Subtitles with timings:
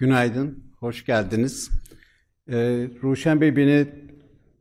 [0.00, 1.70] Günaydın, hoş geldiniz.
[2.48, 3.86] Ee, Ruşen Bey beni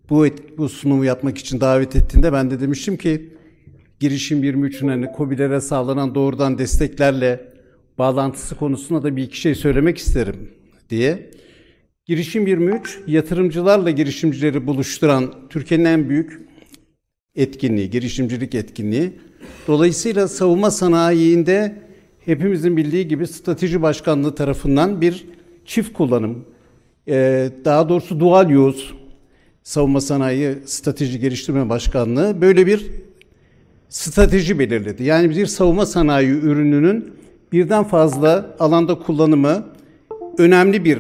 [0.10, 3.34] bu, et, bu sunumu yapmak için davet ettiğinde ben de demiştim ki
[4.00, 7.54] girişim 23'ün hani COBİ'lere sağlanan doğrudan desteklerle
[7.98, 10.52] bağlantısı konusunda da bir iki şey söylemek isterim
[10.90, 11.32] diye.
[12.06, 16.42] Girişim 23, yatırımcılarla girişimcileri buluşturan Türkiye'nin en büyük
[17.36, 19.12] etkinliği, girişimcilik etkinliği.
[19.68, 21.89] Dolayısıyla savunma sanayiinde
[22.26, 25.26] hepimizin bildiği gibi strateji başkanlığı tarafından bir
[25.66, 26.46] çift kullanım,
[27.08, 28.86] e, daha doğrusu dual use
[29.64, 32.92] savunma sanayi strateji geliştirme başkanlığı böyle bir
[33.90, 35.04] strateji belirledi.
[35.04, 37.14] Yani bir savunma sanayi ürününün
[37.52, 39.66] birden fazla alanda kullanımı
[40.38, 41.00] önemli bir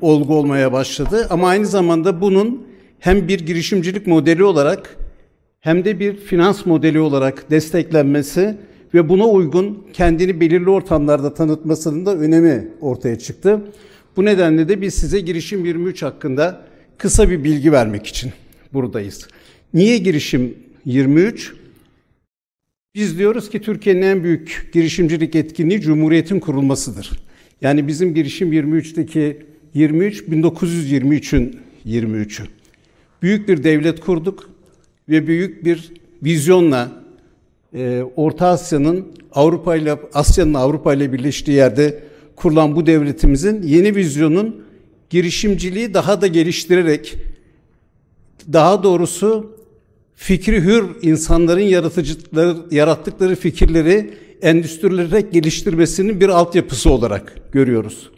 [0.00, 1.26] olgu olmaya başladı.
[1.30, 2.66] Ama aynı zamanda bunun
[2.98, 4.96] hem bir girişimcilik modeli olarak
[5.60, 8.56] hem de bir finans modeli olarak desteklenmesi
[8.94, 13.60] ve buna uygun kendini belirli ortamlarda tanıtmasının da önemi ortaya çıktı.
[14.16, 16.66] Bu nedenle de biz size girişim 23 hakkında
[16.98, 18.32] kısa bir bilgi vermek için
[18.72, 19.28] buradayız.
[19.74, 21.52] Niye girişim 23?
[22.94, 27.10] Biz diyoruz ki Türkiye'nin en büyük girişimcilik etkinliği Cumhuriyet'in kurulmasıdır.
[27.60, 29.38] Yani bizim girişim 23'teki
[29.74, 32.42] 23 1923'ün 23'ü.
[33.22, 34.50] Büyük bir devlet kurduk
[35.08, 36.99] ve büyük bir vizyonla
[37.74, 42.02] e, Orta Asya'nın Avrupa ile Asya'nın Avrupa ile birleştiği yerde
[42.36, 44.64] kurulan bu devletimizin yeni vizyonun
[45.10, 47.16] girişimciliği daha da geliştirerek
[48.52, 49.56] daha doğrusu
[50.14, 54.10] fikri hür insanların yaratıcıları, yarattıkları fikirleri
[54.42, 58.10] endüstrilerek geliştirmesinin bir altyapısı olarak görüyoruz.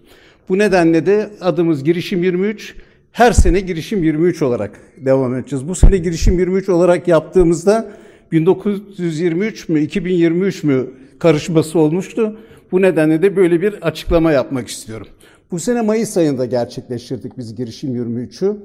[0.48, 2.75] Bu nedenle de adımız Girişim 23,
[3.12, 5.69] her sene Girişim 23 olarak devam edeceğiz.
[5.69, 7.92] Bu sene Girişim 23 olarak yaptığımızda
[8.33, 12.39] 1923 mü 2023 mü karışması olmuştu.
[12.73, 15.07] Bu nedenle de böyle bir açıklama yapmak istiyorum.
[15.51, 18.57] Bu sene Mayıs ayında gerçekleştirdik biz girişim 23'ü.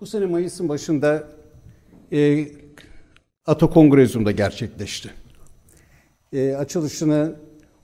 [0.00, 1.28] Bu sene Mayıs'ın başında
[2.12, 2.48] e,
[3.46, 5.10] Ato Kongrezyum'da gerçekleşti.
[6.32, 7.36] E, açılışını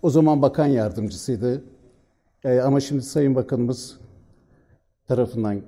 [0.03, 1.65] o zaman bakan yardımcısıydı.
[2.44, 3.99] E, ama şimdi Sayın Bakanımız
[5.09, 5.62] tarafından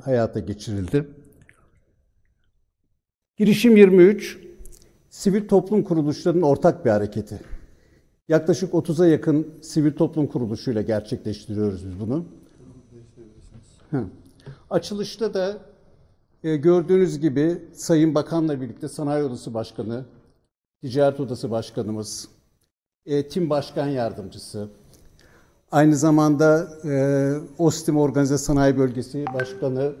[0.00, 1.06] hayata geçirildi.
[3.36, 4.38] Girişim 23,
[5.10, 7.40] sivil toplum kuruluşlarının ortak bir hareketi.
[8.28, 12.24] Yaklaşık 30'a yakın sivil toplum kuruluşuyla gerçekleştiriyoruz biz bunu.
[13.90, 14.04] Hı.
[14.70, 15.58] Açılışta da
[16.44, 20.04] e, gördüğünüz gibi Sayın Bakan'la birlikte Sanayi Odası Başkanı,
[20.80, 22.28] Ticaret Odası Başkanımız,
[23.06, 24.68] e, Tim Başkan Yardımcısı,
[25.72, 29.92] aynı zamanda e, OSTİM Organize Sanayi Bölgesi Başkanı,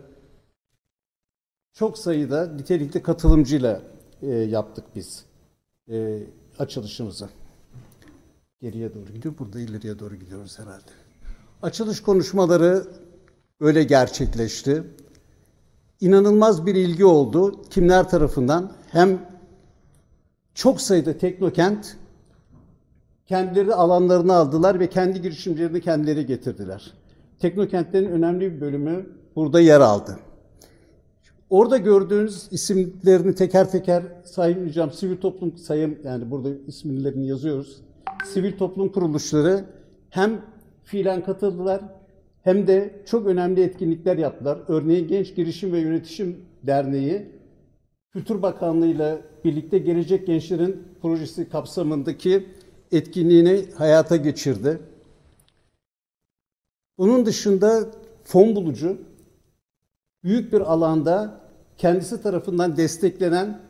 [1.72, 3.82] çok sayıda nitelikli katılımcıyla
[4.22, 5.24] e, yaptık biz
[5.90, 6.22] e,
[6.58, 7.28] açılışımızı.
[8.60, 10.90] Geriye doğru gidiyor, burada ileriye doğru gidiyoruz herhalde.
[11.62, 12.86] Açılış konuşmaları
[13.60, 14.84] öyle gerçekleşti.
[16.00, 17.62] İnanılmaz bir ilgi oldu.
[17.70, 18.72] Kimler tarafından?
[18.90, 19.26] Hem
[20.54, 21.96] çok sayıda teknokent
[23.26, 26.94] kendileri alanlarını aldılar ve kendi girişimcilerini kendileri getirdiler.
[27.38, 30.18] Teknokentlerin önemli bir bölümü burada yer aldı.
[31.50, 34.92] Orada gördüğünüz isimlerini teker teker saymayacağım.
[34.92, 37.82] Sivil toplum sayım yani burada isimlerini yazıyoruz.
[38.24, 39.64] Sivil toplum kuruluşları
[40.10, 40.40] hem
[40.84, 41.80] fiilen katıldılar
[42.42, 44.58] hem de çok önemli etkinlikler yaptılar.
[44.68, 47.26] Örneğin Genç Girişim ve Yönetişim Derneği
[48.12, 52.46] Kültür Bakanlığı ile birlikte Gelecek Gençlerin projesi kapsamındaki
[52.92, 54.80] etkinliğini hayata geçirdi.
[56.98, 57.90] Bunun dışında
[58.24, 58.98] fon bulucu
[60.24, 61.39] büyük bir alanda
[61.80, 63.60] kendisi tarafından desteklenen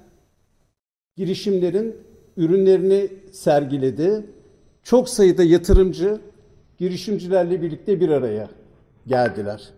[1.16, 1.96] girişimlerin
[2.36, 4.26] ürünlerini sergiledi.
[4.82, 6.20] Çok sayıda yatırımcı
[6.78, 8.50] girişimcilerle birlikte bir araya
[9.06, 9.70] geldiler.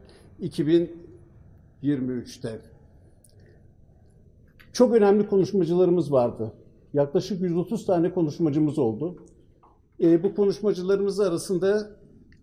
[0.42, 2.58] 2023'te.
[4.72, 6.52] Çok önemli konuşmacılarımız vardı.
[6.94, 9.16] Yaklaşık 130 tane konuşmacımız oldu.
[10.02, 11.90] E, bu konuşmacılarımız arasında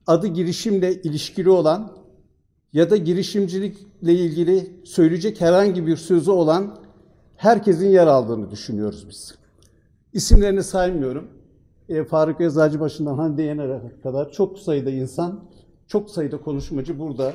[0.07, 1.91] adı girişimle ilişkili olan
[2.73, 6.79] ya da girişimcilikle ilgili söyleyecek herhangi bir sözü olan
[7.35, 9.35] herkesin yer aldığını düşünüyoruz biz.
[10.13, 11.27] İsimlerini saymıyorum.
[11.89, 15.43] E, Faruk Eczacıbaşı'ndan Hande Yener'e kadar çok sayıda insan,
[15.87, 17.33] çok sayıda konuşmacı burada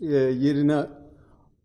[0.00, 0.86] e, yerine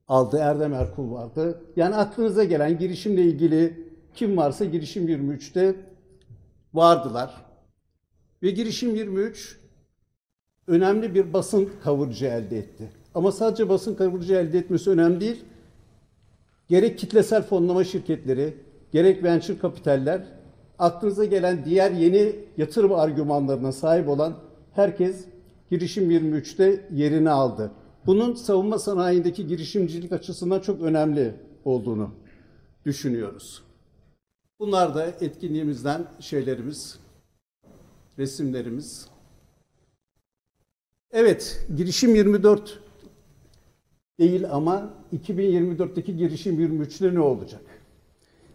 [0.07, 0.37] aldı.
[0.37, 1.61] Erdem Erkul vardı.
[1.75, 5.75] Yani aklınıza gelen girişimle ilgili kim varsa girişim 23'te
[6.73, 7.45] vardılar.
[8.43, 9.59] Ve girişim 23
[10.67, 12.91] önemli bir basın kavurucu elde etti.
[13.15, 15.43] Ama sadece basın kavurucu elde etmesi önemli değil.
[16.67, 18.53] Gerek kitlesel fonlama şirketleri,
[18.91, 20.23] gerek venture kapitaller,
[20.79, 24.35] aklınıza gelen diğer yeni yatırım argümanlarına sahip olan
[24.73, 25.25] herkes
[25.71, 27.71] Girişim 23'te yerini aldı.
[28.05, 31.35] Bunun savunma sanayindeki girişimcilik açısından çok önemli
[31.65, 32.11] olduğunu
[32.85, 33.63] düşünüyoruz.
[34.59, 36.99] Bunlar da etkinliğimizden şeylerimiz,
[38.17, 39.07] resimlerimiz.
[41.11, 42.79] Evet, girişim 24
[44.21, 47.61] değil ama 2024'teki girişim 23'te ne olacak?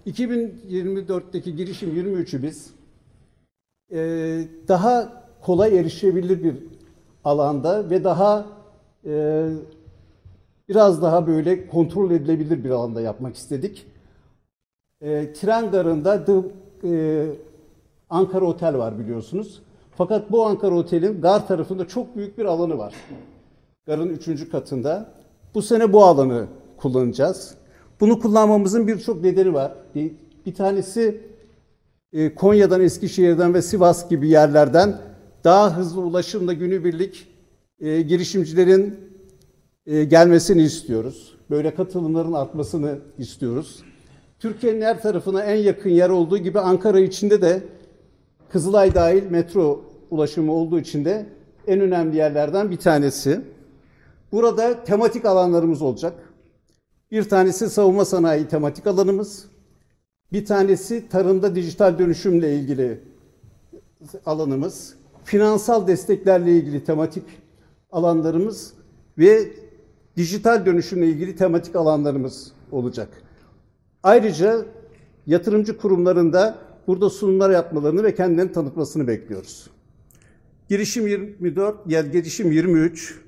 [0.06, 2.70] 2024'teki girişim 23'ü biz
[3.92, 3.98] e,
[4.68, 6.56] daha kolay erişebilir bir
[7.24, 8.46] alanda ve daha
[9.06, 9.46] e,
[10.68, 13.86] biraz daha böyle kontrol edilebilir bir alanda yapmak istedik.
[15.00, 16.32] E, tren garında The,
[16.84, 17.26] e,
[18.10, 19.62] Ankara Otel var biliyorsunuz.
[19.96, 22.94] Fakat bu Ankara Otel'in gar tarafında çok büyük bir alanı var.
[23.86, 25.15] Garın üçüncü katında.
[25.56, 27.54] Bu sene bu alanı kullanacağız.
[28.00, 29.72] Bunu kullanmamızın birçok nedeni var.
[30.46, 31.20] Bir tanesi
[32.12, 34.98] e, Konya'dan, Eskişehir'den ve Sivas gibi yerlerden
[35.44, 37.28] daha hızlı ulaşımla günübirlik
[37.80, 38.94] e, girişimcilerin
[39.86, 41.34] e, gelmesini istiyoruz.
[41.50, 43.82] Böyle katılımların artmasını istiyoruz.
[44.38, 47.62] Türkiye'nin her tarafına en yakın yer olduğu gibi Ankara içinde de
[48.48, 51.26] Kızılay dahil metro ulaşımı olduğu için de
[51.66, 53.55] en önemli yerlerden bir tanesi.
[54.36, 56.14] Burada tematik alanlarımız olacak.
[57.10, 59.46] Bir tanesi savunma sanayi tematik alanımız.
[60.32, 63.00] Bir tanesi tarımda dijital dönüşümle ilgili
[64.26, 64.94] alanımız.
[65.24, 67.22] Finansal desteklerle ilgili tematik
[67.92, 68.72] alanlarımız
[69.18, 69.52] ve
[70.16, 73.08] dijital dönüşümle ilgili tematik alanlarımız olacak.
[74.02, 74.66] Ayrıca
[75.26, 79.70] yatırımcı kurumlarında burada sunumlar yapmalarını ve kendilerini tanıtmasını bekliyoruz.
[80.68, 83.25] Girişim 24, yani girişim 23,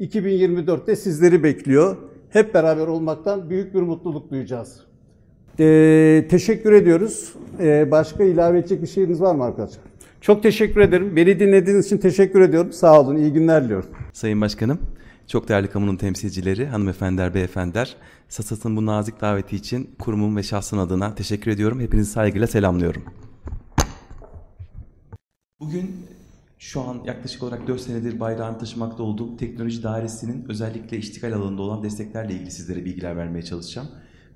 [0.00, 1.96] 2024'te sizleri bekliyor.
[2.30, 4.80] Hep beraber olmaktan büyük bir mutluluk duyacağız.
[5.60, 7.32] Ee, teşekkür ediyoruz.
[7.60, 9.84] Ee, başka ilave edecek bir şeyiniz var mı arkadaşlar?
[10.20, 11.16] Çok teşekkür ederim.
[11.16, 12.72] Beni dinlediğiniz için teşekkür ediyorum.
[12.72, 13.16] Sağ olun.
[13.16, 13.88] İyi günler diliyorum.
[14.12, 14.78] Sayın Başkanım,
[15.26, 17.96] çok değerli kamunun temsilcileri, hanımefendiler, beyefendiler,
[18.28, 21.80] SASAT'ın bu nazik daveti için kurumum ve şahsın adına teşekkür ediyorum.
[21.80, 23.02] Hepinizi saygıyla selamlıyorum.
[25.60, 25.96] Bugün
[26.58, 31.82] şu an yaklaşık olarak 4 senedir bayrağını taşımakta olduğum teknoloji dairesinin özellikle iştikal alanında olan
[31.82, 33.88] desteklerle ilgili sizlere bilgiler vermeye çalışacağım.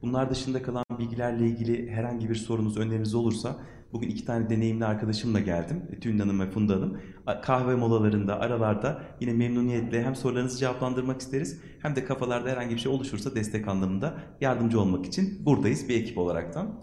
[0.02, 3.56] Bunlar dışında kalan bilgilerle ilgili herhangi bir sorunuz, öneriniz olursa
[3.92, 5.82] bugün iki tane deneyimli arkadaşımla geldim.
[6.00, 7.00] Tülin Hanım ve Funda Hanım.
[7.42, 12.92] Kahve molalarında, aralarda yine memnuniyetle hem sorularınızı cevaplandırmak isteriz hem de kafalarda herhangi bir şey
[12.92, 16.74] oluşursa destek anlamında yardımcı olmak için buradayız bir ekip olaraktan.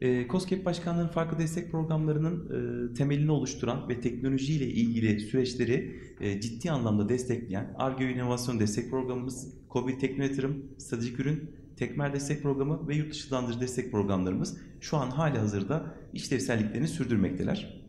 [0.00, 2.44] E, COSGAP Başkanlığı'nın farklı destek programlarının
[2.90, 9.54] e, temelini oluşturan ve teknolojiyle ilgili süreçleri e, ciddi anlamda destekleyen ARGE İnovasyon Destek Programımız,
[9.70, 13.30] COVID Tekno Yatırım, Stratejik Ürün, Tekmer Destek Programı ve Yurt
[13.60, 17.87] destek programlarımız şu an hali hazırda işlevselliklerini sürdürmekteler.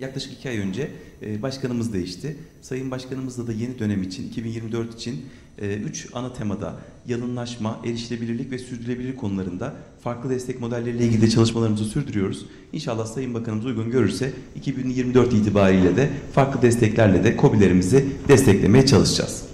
[0.00, 0.90] Yaklaşık iki ay önce
[1.22, 2.36] e, başkanımız değişti.
[2.62, 5.26] Sayın Başkanımızla da yeni dönem için, 2024 için
[5.58, 6.76] e, üç ana temada
[7.06, 9.74] yanınlaşma, erişilebilirlik ve sürdürülebilirlik konularında
[10.04, 12.46] farklı destek modelleriyle ilgili de çalışmalarımızı sürdürüyoruz.
[12.72, 19.44] İnşallah Sayın Bakanımız uygun görürse 2024 itibariyle de farklı desteklerle de COBİ'lerimizi desteklemeye çalışacağız.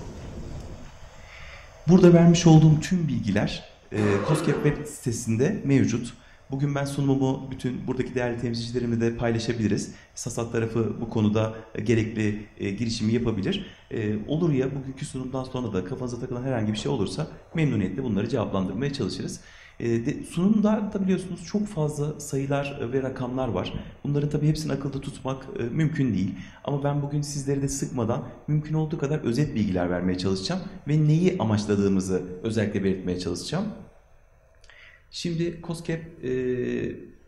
[1.88, 3.98] Burada vermiş olduğum tüm bilgiler e,
[4.46, 6.12] web sitesinde mevcut.
[6.50, 9.94] Bugün ben sunumumu bütün buradaki değerli temsilcilerimle de paylaşabiliriz.
[10.14, 13.66] Sasat tarafı bu konuda gerekli e, girişimi yapabilir.
[13.90, 18.28] E, olur ya bugünkü sunumdan sonra da kafanıza takılan herhangi bir şey olursa memnuniyetle bunları
[18.28, 19.40] cevaplandırmaya çalışırız.
[19.80, 23.72] E, de, sunumda da biliyorsunuz çok fazla sayılar ve rakamlar var.
[24.04, 26.34] Bunların tabii hepsini akılda tutmak e, mümkün değil.
[26.64, 30.60] Ama ben bugün sizleri de sıkmadan mümkün olduğu kadar özet bilgiler vermeye çalışacağım.
[30.88, 33.64] Ve neyi amaçladığımızı özellikle belirtmeye çalışacağım.
[35.16, 36.30] Şimdi COSGAP e,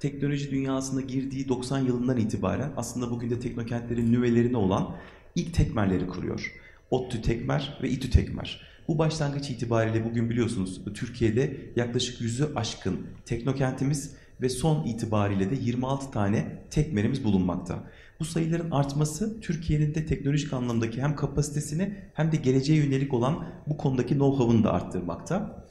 [0.00, 4.96] teknoloji dünyasına girdiği 90 yılından itibaren aslında bugün de teknokentlerin nüvelerine olan
[5.34, 6.52] ilk tekmerleri kuruyor.
[6.90, 8.60] ODTÜ Tekmer ve İTÜ Tekmer.
[8.88, 16.10] Bu başlangıç itibariyle bugün biliyorsunuz Türkiye'de yaklaşık yüzü aşkın teknokentimiz ve son itibariyle de 26
[16.10, 17.84] tane tekmerimiz bulunmakta.
[18.20, 23.76] Bu sayıların artması Türkiye'nin de teknolojik anlamdaki hem kapasitesini hem de geleceğe yönelik olan bu
[23.76, 25.67] konudaki know-how'ını da arttırmakta.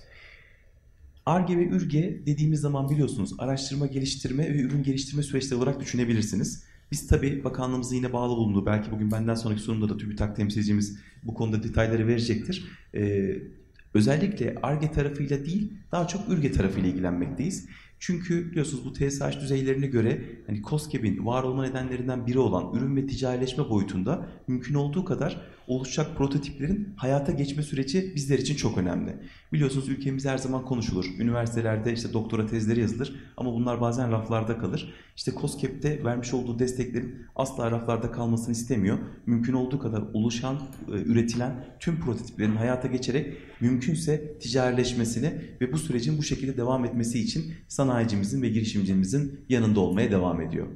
[1.28, 6.64] ARGE ve ÜRGE dediğimiz zaman biliyorsunuz araştırma, geliştirme ve ürün geliştirme süreçleri olarak düşünebilirsiniz.
[6.92, 11.34] Biz tabii bakanlığımızın yine bağlı bulunduğu, belki bugün benden sonraki sunumda da TÜBİTAK temsilcimiz bu
[11.34, 12.68] konuda detayları verecektir.
[12.96, 13.38] Ee,
[13.94, 17.66] özellikle ARGE tarafıyla değil, daha çok ÜRGE tarafıyla ilgilenmekteyiz.
[18.00, 23.08] Çünkü biliyorsunuz bu TSH düzeylerine göre hani COSGAP'in var olma nedenlerinden biri olan ürün ve
[23.08, 29.16] ticarileşme boyutunda mümkün olduğu kadar oluşacak prototiplerin hayata geçme süreci bizler için çok önemli.
[29.54, 31.06] Biliyorsunuz ülkemizde her zaman konuşulur.
[31.20, 34.94] Üniversitelerde işte doktora tezleri yazılır ama bunlar bazen raflarda kalır.
[35.16, 38.98] İşte COSGAP'te vermiş olduğu desteklerin asla raflarda kalmasını istemiyor.
[39.26, 46.18] Mümkün olduğu kadar oluşan, e, üretilen tüm prototiplerin hayata geçerek mümkünse ticarileşmesini ve bu sürecin
[46.18, 50.68] bu şekilde devam etmesi için sanayicimizin ve girişimcimizin yanında olmaya devam ediyor.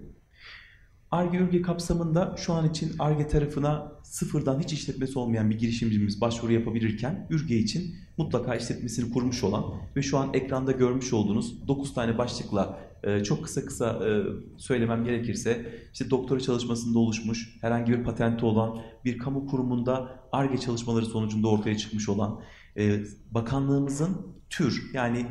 [1.11, 6.53] ARGE ürge kapsamında şu an için ARGE tarafına sıfırdan hiç işletmesi olmayan bir girişimcimiz başvuru
[6.53, 9.65] yapabilirken ürge için mutlaka işletmesini kurmuş olan
[9.95, 14.23] ve şu an ekranda görmüş olduğunuz 9 tane başlıkla e, çok kısa kısa e,
[14.57, 21.05] söylemem gerekirse işte doktora çalışmasında oluşmuş herhangi bir patenti olan bir kamu kurumunda ARGE çalışmaları
[21.05, 22.41] sonucunda ortaya çıkmış olan
[22.77, 22.99] e,
[23.31, 24.17] bakanlığımızın
[24.49, 25.25] tür yani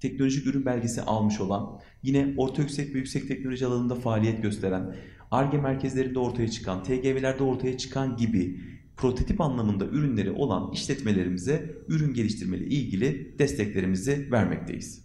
[0.00, 4.96] teknolojik ürün belgesi almış olan, yine orta yüksek ve yüksek teknoloji alanında faaliyet gösteren,
[5.30, 8.60] ARGE merkezlerinde ortaya çıkan, TGV'lerde ortaya çıkan gibi
[8.96, 15.04] prototip anlamında ürünleri olan işletmelerimize ürün geliştirmeyle ilgili desteklerimizi vermekteyiz.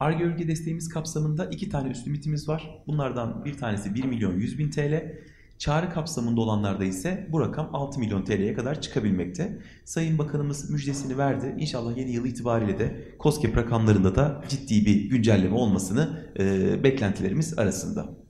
[0.00, 2.82] ARGE ürün desteğimiz kapsamında iki tane üst limitimiz var.
[2.86, 5.18] Bunlardan bir tanesi 1 milyon 100 bin TL,
[5.58, 9.58] Çağrı kapsamında olanlarda ise bu rakam 6 milyon TL'ye kadar çıkabilmekte.
[9.84, 11.54] Sayın Bakanımız müjdesini verdi.
[11.58, 18.22] İnşallah yeni yıl itibariyle de COSGAP rakamlarında da ciddi bir güncelleme olmasını e, beklentilerimiz arasında.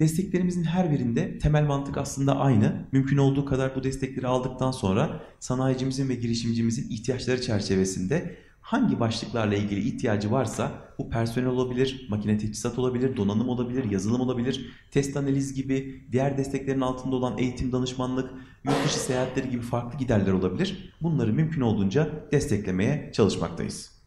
[0.00, 2.86] Desteklerimizin her birinde temel mantık aslında aynı.
[2.92, 8.36] Mümkün olduğu kadar bu destekleri aldıktan sonra sanayicimizin ve girişimcimizin ihtiyaçları çerçevesinde
[8.68, 14.70] hangi başlıklarla ilgili ihtiyacı varsa bu personel olabilir, makine teçhizat olabilir, donanım olabilir, yazılım olabilir,
[14.90, 18.30] test analiz gibi diğer desteklerin altında olan eğitim danışmanlık,
[18.64, 20.94] yurt dışı seyahatleri gibi farklı giderler olabilir.
[21.02, 23.97] Bunları mümkün olduğunca desteklemeye çalışmaktayız.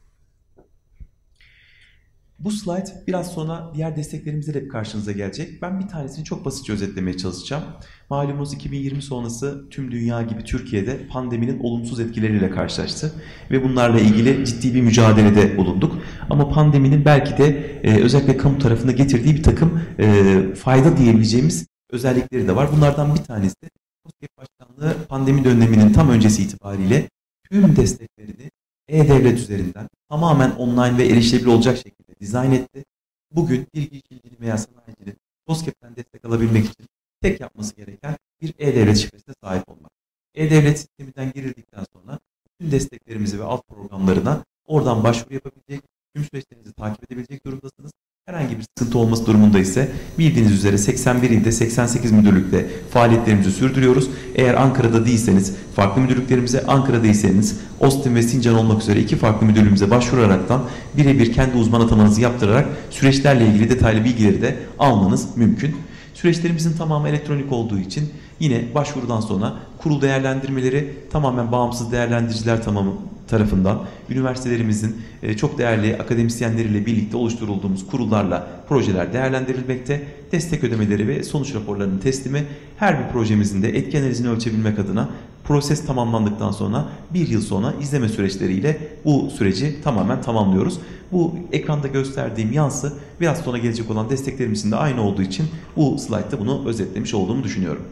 [2.43, 5.61] Bu slide biraz sonra diğer desteklerimizle de karşınıza gelecek.
[5.61, 7.63] Ben bir tanesini çok basitçe özetlemeye çalışacağım.
[8.09, 13.13] Malumunuz 2020 sonrası tüm dünya gibi Türkiye'de pandeminin olumsuz etkileriyle karşılaştı.
[13.51, 15.97] Ve bunlarla ilgili ciddi bir mücadelede bulunduk.
[16.29, 17.45] Ama pandeminin belki de
[17.83, 22.69] e, özellikle kamu tarafında getirdiği bir takım e, fayda diyebileceğimiz özellikleri de var.
[22.77, 23.69] Bunlardan bir tanesi de
[24.03, 27.09] COSGAP Başkanlığı pandemi döneminin tam öncesi itibariyle
[27.51, 28.51] tüm desteklerini
[28.87, 32.85] e-devlet üzerinden tamamen online ve erişilebilir olacak şekilde dizayn etti.
[33.31, 36.85] Bugün bir girişimcinin veya sanayicinin COSGAP'ten destek alabilmek için
[37.21, 39.91] tek yapması gereken bir e-devlet şifresine sahip olmak.
[40.35, 42.19] E-devlet sisteminden girildikten sonra
[42.59, 45.83] tüm desteklerimizi ve alt programlarına oradan başvuru yapabilecek,
[46.15, 47.91] tüm süreçlerinizi takip edebilecek durumdasınız.
[48.25, 54.09] Herhangi bir sıkıntı olması durumunda ise bildiğiniz üzere 81 ilde 88 müdürlükte faaliyetlerimizi sürdürüyoruz.
[54.35, 59.91] Eğer Ankara'da değilseniz farklı müdürlüklerimize, Ankara'da değilseniz Ostim ve Sincan olmak üzere iki farklı müdürlüğümüze
[59.91, 60.61] başvuraraktan
[60.97, 65.75] birebir kendi uzman atamanızı yaptırarak süreçlerle ilgili detaylı bilgileri de almanız mümkün.
[66.13, 68.09] Süreçlerimizin tamamı elektronik olduğu için
[68.39, 72.91] yine başvurudan sonra kurul değerlendirmeleri tamamen bağımsız değerlendiriciler tamamı
[73.31, 80.01] tarafından üniversitelerimizin e, çok değerli akademisyenleriyle birlikte oluşturulduğumuz kurullarla projeler değerlendirilmekte.
[80.31, 82.43] Destek ödemeleri ve sonuç raporlarının teslimi
[82.77, 85.09] her bir projemizin de etki analizini ölçebilmek adına
[85.43, 90.79] proses tamamlandıktan sonra bir yıl sonra izleme süreçleriyle bu süreci tamamen tamamlıyoruz.
[91.11, 95.45] Bu ekranda gösterdiğim yansı biraz sonra gelecek olan desteklerimizin de aynı olduğu için
[95.75, 97.83] bu slaytta bunu özetlemiş olduğumu düşünüyorum.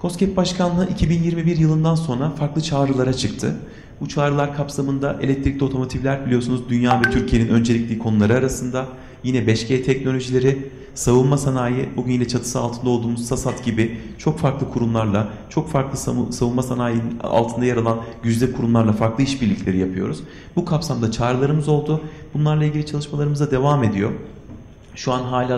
[0.00, 3.56] COSGAP Başkanlığı 2021 yılından sonra farklı çağrılara çıktı.
[4.00, 8.86] Bu çağrılar kapsamında elektrikli otomotivler biliyorsunuz dünya ve Türkiye'nin öncelikli konuları arasında.
[9.22, 15.28] Yine 5G teknolojileri, savunma sanayi, bugün yine çatısı altında olduğumuz SASAT gibi çok farklı kurumlarla,
[15.48, 15.98] çok farklı
[16.32, 20.22] savunma sanayinin altında yer alan güzde kurumlarla farklı işbirlikleri yapıyoruz.
[20.56, 22.00] Bu kapsamda çağrılarımız oldu.
[22.34, 24.10] Bunlarla ilgili çalışmalarımıza devam ediyor.
[24.94, 25.52] Şu an hali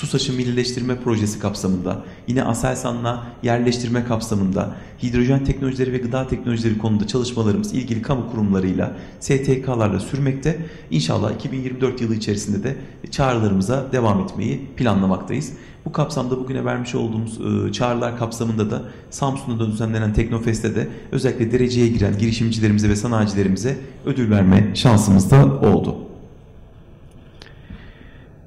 [0.00, 7.74] TUSAŞ'ın millileştirme projesi kapsamında, yine Aselsan'la yerleştirme kapsamında, hidrojen teknolojileri ve gıda teknolojileri konuda çalışmalarımız
[7.74, 10.66] ilgili kamu kurumlarıyla, STK'larla sürmekte.
[10.90, 12.76] İnşallah 2024 yılı içerisinde de
[13.10, 15.52] çağrılarımıza devam etmeyi planlamaktayız.
[15.84, 21.88] Bu kapsamda bugüne vermiş olduğumuz ıı, çağrılar kapsamında da Samsun'da düzenlenen Teknofest'te de özellikle dereceye
[21.88, 26.09] giren girişimcilerimize ve sanayicilerimize ödül verme şansımız da oldu.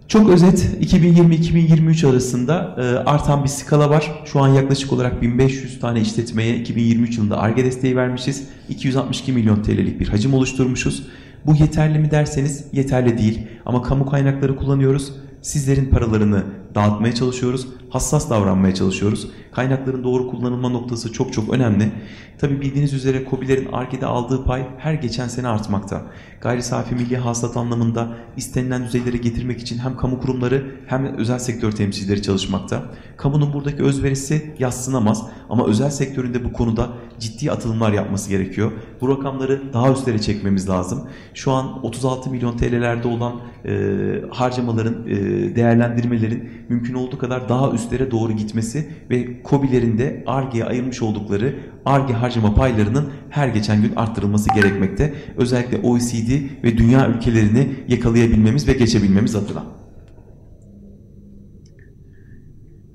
[0.08, 4.24] Çok özet 2020-2023 arasında e, artan bir skala var.
[4.26, 8.48] Şu an yaklaşık olarak 1500 tane işletmeye 2023 yılında ARGE desteği vermişiz.
[8.70, 11.08] 262 milyon TL'lik bir hacim oluşturmuşuz.
[11.46, 13.48] Bu yeterli mi derseniz yeterli değil.
[13.66, 15.14] Ama kamu kaynakları kullanıyoruz.
[15.42, 16.44] Sizlerin paralarını
[16.76, 17.68] dağıtmaya çalışıyoruz.
[17.90, 19.28] Hassas davranmaya çalışıyoruz.
[19.52, 21.92] Kaynakların doğru kullanılma noktası çok çok önemli.
[22.38, 26.02] Tabi bildiğiniz üzere COBİ'lerin ARGE'de aldığı pay her geçen sene artmakta.
[26.44, 28.08] Gayri safi milli hasılat anlamında
[28.38, 32.84] istenilen düzeylere getirmek için hem kamu kurumları hem özel sektör temsilcileri çalışmakta.
[33.18, 38.72] Kamunun buradaki özverisi yassınamaz ama özel sektöründe bu konuda ciddi atılımlar yapması gerekiyor.
[39.02, 41.08] Bu rakamları daha üstlere çekmemiz lazım.
[41.34, 43.72] Şu an 36 milyon TL'lerde olan e,
[44.32, 45.16] harcamaların, e,
[45.56, 52.14] değerlendirmelerin mümkün olduğu kadar daha üstlere doğru gitmesi ve COBİ'lerin de ARGE'ye ayırmış oldukları ARGE
[52.14, 55.14] harcama paylarının her geçen gün arttırılması gerekmekte.
[55.38, 56.30] Özellikle OECD
[56.64, 59.64] ve dünya ülkelerini yakalayabilmemiz ve geçebilmemiz adına.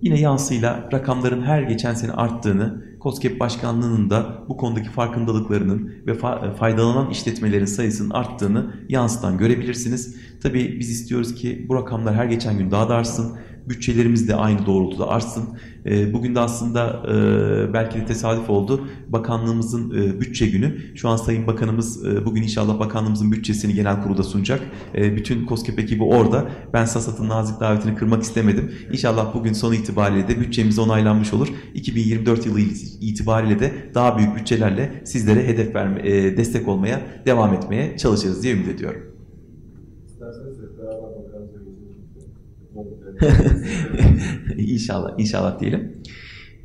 [0.02, 6.54] Yine yansıyla rakamların her geçen sene arttığını, COSGAP Başkanlığı'nın da bu konudaki farkındalıklarının ve fa-
[6.54, 10.16] faydalanan işletmelerin sayısının arttığını yansıtan görebilirsiniz.
[10.42, 13.36] Tabii biz istiyoruz ki bu rakamlar her geçen gün daha da artsın.
[13.68, 15.44] Bütçelerimiz de aynı doğrultuda artsın.
[15.86, 18.88] E, bugün de aslında e, belki de tesadüf oldu.
[19.08, 20.96] Bakanlığımızın e, bütçe günü.
[20.96, 24.60] Şu an Sayın Bakanımız e, bugün inşallah bakanlığımızın bütçesini genel kurulda sunacak.
[24.94, 26.48] E, bütün COSGAP ekibi orada.
[26.72, 28.72] Ben SASAT'ın nazik davetini kırmak istemedim.
[28.92, 31.48] İnşallah bugün son itibariyle de bütçemiz onaylanmış olur.
[31.74, 32.60] 2024 yılı
[33.00, 36.04] itibariyle de daha büyük bütçelerle sizlere hedef verme,
[36.36, 39.02] destek olmaya devam etmeye çalışırız diye ümit ediyorum.
[40.06, 41.50] İsterseniz hep beraber bakarız.
[44.56, 46.02] inşallah, inşallah diyelim.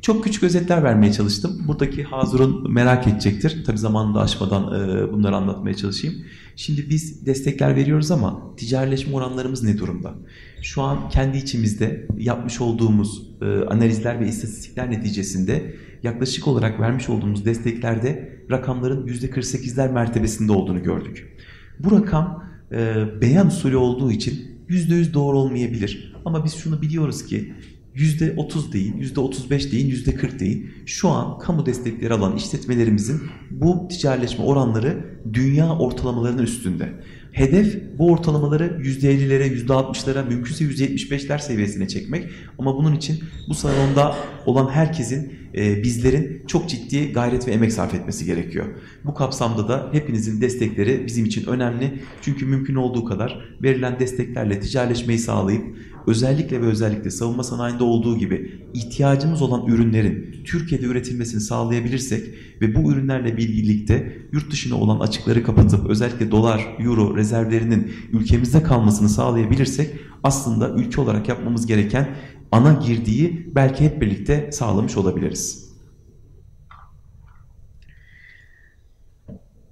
[0.04, 1.64] Çok küçük özetler vermeye çalıştım.
[1.68, 3.64] Buradaki Hazur'un merak edecektir.
[3.64, 6.16] Tabi zamanında aşmadan e, bunları anlatmaya çalışayım.
[6.56, 10.14] Şimdi biz destekler veriyoruz ama ticarileşme oranlarımız ne durumda?
[10.62, 17.44] Şu an kendi içimizde yapmış olduğumuz e, analizler ve istatistikler neticesinde yaklaşık olarak vermiş olduğumuz
[17.44, 21.36] desteklerde rakamların %48'ler mertebesinde olduğunu gördük.
[21.78, 26.14] Bu rakam e, beyan usulü olduğu için %100 doğru olmayabilir.
[26.24, 27.52] Ama biz şunu biliyoruz ki
[27.96, 30.66] %30 değil, %35 değil, %40 değil.
[30.86, 36.92] Şu an kamu destekleri alan işletmelerimizin bu ticaretleşme oranları dünya ortalamalarının üstünde.
[37.32, 42.30] Hedef bu ortalamaları %50'lere, %60'lara, mümkünse %75'ler seviyesine çekmek.
[42.58, 44.16] Ama bunun için bu salonda
[44.46, 48.66] olan herkesin, e, bizlerin çok ciddi gayret ve emek sarf etmesi gerekiyor.
[49.04, 52.02] Bu kapsamda da hepinizin destekleri bizim için önemli.
[52.22, 55.64] Çünkü mümkün olduğu kadar verilen desteklerle ticaretleşmeyi sağlayıp
[56.06, 62.24] özellikle ve özellikle savunma sanayinde olduğu gibi ihtiyacımız olan ürünlerin Türkiye'de üretilmesini sağlayabilirsek
[62.60, 69.08] ve bu ürünlerle birlikte yurt dışına olan açıkları kapatıp özellikle dolar, euro rezervlerinin ülkemizde kalmasını
[69.08, 69.90] sağlayabilirsek
[70.22, 72.08] aslında ülke olarak yapmamız gereken
[72.54, 75.72] ana girdiği belki hep birlikte sağlamış olabiliriz.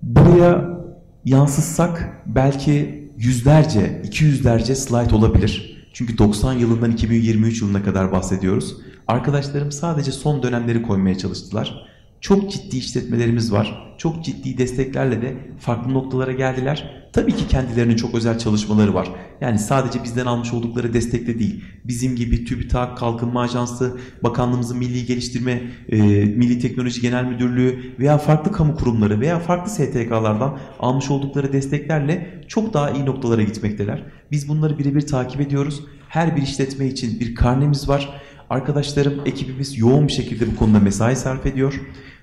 [0.02, 0.80] Buraya
[1.24, 5.86] yansıtsak belki yüzlerce, iki yüzlerce slide olabilir.
[5.92, 8.76] Çünkü 90 yılından 2023 yılına kadar bahsediyoruz.
[9.08, 11.91] Arkadaşlarım sadece son dönemleri koymaya çalıştılar.
[12.22, 13.94] Çok ciddi işletmelerimiz var.
[13.98, 17.08] Çok ciddi desteklerle de farklı noktalara geldiler.
[17.12, 19.08] Tabii ki kendilerinin çok özel çalışmaları var.
[19.40, 21.64] Yani sadece bizden almış oldukları destekle değil.
[21.84, 28.52] Bizim gibi TÜBİTAK, Kalkınma Ajansı, Bakanlığımızın Milli Geliştirme, e, Milli Teknoloji Genel Müdürlüğü veya farklı
[28.52, 34.04] kamu kurumları veya farklı STK'lardan almış oldukları desteklerle çok daha iyi noktalara gitmekteler.
[34.30, 35.82] Biz bunları birebir takip ediyoruz.
[36.08, 38.22] Her bir işletme için bir karnemiz var.
[38.50, 41.80] Arkadaşlarım, ekibimiz yoğun bir şekilde bu konuda mesai sarf ediyor.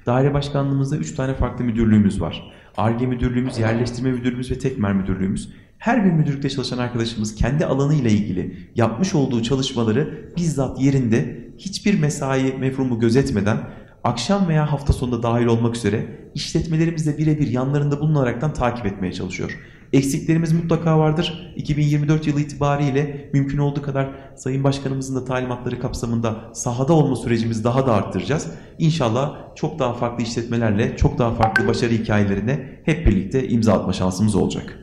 [0.10, 2.52] Daire başkanlığımızda 3 tane farklı müdürlüğümüz var.
[2.78, 5.50] ARGE müdürlüğümüz, yerleştirme müdürlüğümüz ve tekmer müdürlüğümüz.
[5.78, 12.54] Her bir müdürlükte çalışan arkadaşımız kendi alanıyla ilgili yapmış olduğu çalışmaları bizzat yerinde hiçbir mesai
[12.60, 13.58] mefrumu gözetmeden
[14.04, 19.60] akşam veya hafta sonunda dahil olmak üzere işletmelerimizle birebir yanlarında bulunaraktan takip etmeye çalışıyor.
[19.93, 21.54] Eksiklerimiz mutlaka vardır.
[21.56, 27.88] 2024 yılı itibariyle mümkün olduğu kadar Sayın Başkanımızın da talimatları kapsamında sahada olma sürecimizi daha
[27.88, 28.47] da arttıracağız.
[28.80, 34.36] İnşallah çok daha farklı işletmelerle, çok daha farklı başarı hikayelerine hep birlikte imza atma şansımız
[34.36, 34.80] olacak.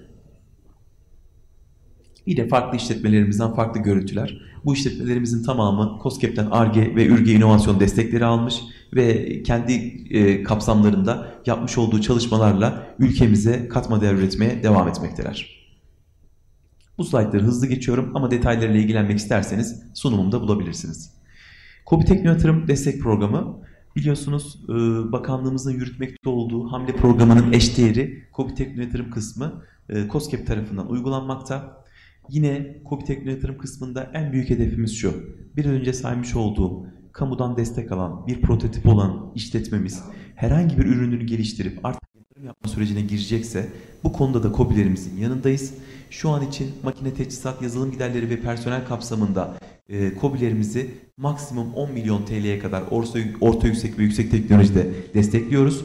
[2.27, 4.41] Yine farklı işletmelerimizden farklı görüntüler.
[4.65, 8.63] Bu işletmelerimizin tamamı COSGAP'ten ARGE ve ÜRGE inovasyon destekleri almış
[8.95, 9.73] ve kendi
[10.11, 15.57] e, kapsamlarında yapmış olduğu çalışmalarla ülkemize katma değer üretmeye devam etmekteler.
[16.99, 21.11] Bu slaytları hızlı geçiyorum ama detaylarıyla ilgilenmek isterseniz sunumumda bulabilirsiniz.
[21.87, 24.73] Kobi Tekno Yatırım Destek Programı biliyorsunuz e,
[25.13, 31.85] bakanlığımızın yürütmekte olduğu hamle programının eşdeğeri Kobi Tekno Yatırım kısmı e, COSGAP tarafından uygulanmakta.
[32.29, 35.15] Yine Kobi Tekno Yatırım kısmında en büyük hedefimiz şu.
[35.57, 40.03] Bir önce saymış olduğum kamudan destek alan, bir prototip olan işletmemiz
[40.35, 43.69] herhangi bir ürününü geliştirip artık yatırım yapma sürecine girecekse
[44.05, 45.75] bu konuda da COBİ'lerimizin yanındayız.
[46.11, 49.55] Şu an için makine teçhizat, yazılım giderleri ve personel kapsamında
[49.89, 55.85] e, KOBİ'lerimizi maksimum 10 milyon TL'ye kadar orta, orta yüksek ve yüksek teknolojide destekliyoruz.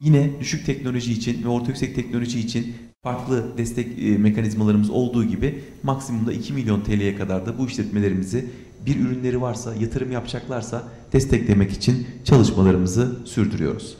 [0.00, 5.64] Yine düşük teknoloji için ve orta yüksek teknoloji için farklı destek e, mekanizmalarımız olduğu gibi
[5.82, 8.50] maksimumda 2 milyon TL'ye kadar da bu işletmelerimizi
[8.88, 13.96] bir ürünleri varsa, yatırım yapacaklarsa desteklemek için çalışmalarımızı sürdürüyoruz.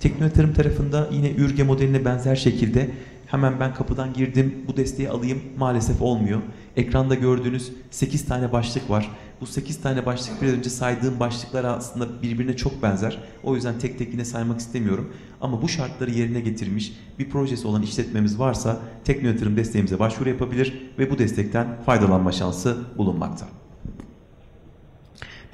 [0.00, 2.90] Teknoyatırım tarafında yine ürge modeline benzer şekilde
[3.26, 6.40] hemen ben kapıdan girdim bu desteği alayım maalesef olmuyor.
[6.76, 9.10] Ekranda gördüğünüz 8 tane başlık var.
[9.40, 13.18] Bu 8 tane başlık biraz önce saydığım başlıklar aslında birbirine çok benzer.
[13.42, 15.12] O yüzden tek tek yine saymak istemiyorum.
[15.40, 21.10] Ama bu şartları yerine getirmiş bir projesi olan işletmemiz varsa Teknoyatırım desteğimize başvuru yapabilir ve
[21.10, 23.46] bu destekten faydalanma şansı bulunmakta.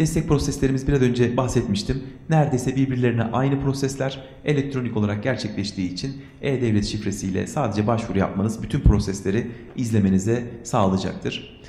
[0.02, 2.02] Destek proseslerimiz biraz önce bahsetmiştim.
[2.30, 9.50] Neredeyse birbirlerine aynı prosesler elektronik olarak gerçekleştiği için e-devlet şifresiyle sadece başvuru yapmanız bütün prosesleri
[9.76, 11.60] izlemenize sağlayacaktır.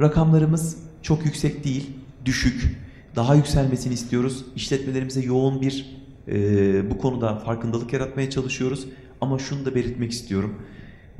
[0.00, 1.90] Rakamlarımız çok yüksek değil,
[2.24, 2.78] düşük.
[3.16, 4.44] Daha yükselmesini istiyoruz.
[4.56, 5.96] İşletmelerimize yoğun bir
[6.28, 8.86] e, bu konuda farkındalık yaratmaya çalışıyoruz.
[9.20, 10.54] Ama şunu da belirtmek istiyorum.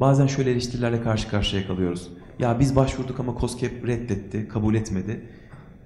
[0.01, 2.09] Bazen şöyle eleştirilerle karşı karşıya kalıyoruz.
[2.39, 5.21] Ya biz başvurduk ama COSGAP reddetti, kabul etmedi.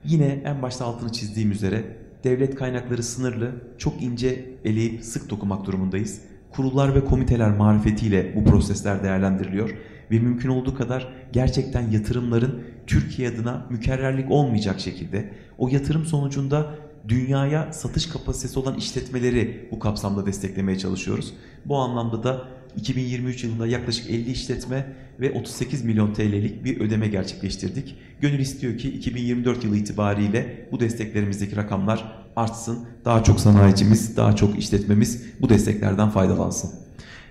[0.07, 1.85] Yine en başta altını çizdiğim üzere
[2.25, 6.21] devlet kaynakları sınırlı, çok ince eleyip sık dokumak durumundayız.
[6.51, 9.71] Kurullar ve komiteler marifetiyle bu prosesler değerlendiriliyor
[10.11, 16.75] ve mümkün olduğu kadar gerçekten yatırımların Türkiye adına mükerrerlik olmayacak şekilde o yatırım sonucunda
[17.09, 21.35] dünyaya satış kapasitesi olan işletmeleri bu kapsamda desteklemeye çalışıyoruz.
[21.65, 22.45] Bu anlamda da
[22.77, 27.97] 2023 yılında yaklaşık 50 işletme ve 38 milyon TL'lik bir ödeme gerçekleştirdik.
[28.21, 32.79] Gönül istiyor ki 2024 yılı itibariyle bu desteklerimizdeki rakamlar artsın.
[33.05, 36.71] Daha çok sanayicimiz, daha çok işletmemiz bu desteklerden faydalansın.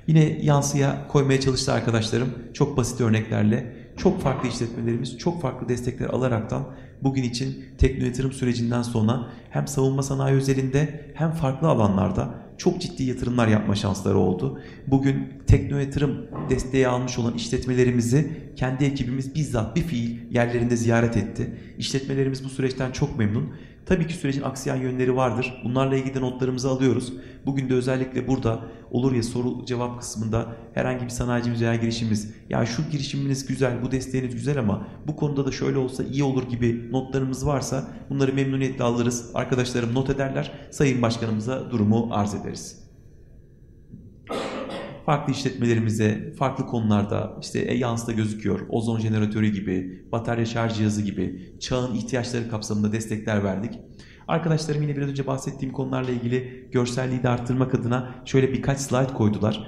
[0.07, 2.29] Yine yansıya koymaya çalıştı arkadaşlarım.
[2.53, 6.63] Çok basit örneklerle çok farklı işletmelerimiz çok farklı destekler alaraktan
[7.03, 13.03] bugün için tekno yatırım sürecinden sonra hem savunma sanayi özelinde hem farklı alanlarda çok ciddi
[13.03, 14.59] yatırımlar yapma şansları oldu.
[14.87, 21.55] Bugün tekno yatırım desteği almış olan işletmelerimizi kendi ekibimiz bizzat bir fiil yerlerinde ziyaret etti.
[21.77, 23.53] İşletmelerimiz bu süreçten çok memnun.
[23.85, 25.61] Tabii ki sürecin aksiyen yönleri vardır.
[25.63, 27.13] Bunlarla ilgili notlarımızı alıyoruz.
[27.45, 28.59] Bugün de özellikle burada
[28.91, 33.91] olur ya soru cevap kısmında herhangi bir sanayicimiz veya girişimimiz ya şu girişiminiz güzel, bu
[33.91, 38.83] desteğiniz güzel ama bu konuda da şöyle olsa iyi olur gibi notlarımız varsa bunları memnuniyetle
[38.83, 39.31] alırız.
[39.33, 40.51] Arkadaşlarım not ederler.
[40.71, 42.85] Sayın Başkanımıza durumu arz ederiz
[45.05, 48.59] farklı işletmelerimize farklı konularda işte e-yansıda gözüküyor.
[48.69, 53.79] Ozon jeneratörü gibi, batarya şarj cihazı gibi çağın ihtiyaçları kapsamında destekler verdik.
[54.27, 59.67] Arkadaşlarım yine biraz önce bahsettiğim konularla ilgili görselliği de arttırmak adına şöyle birkaç slide koydular.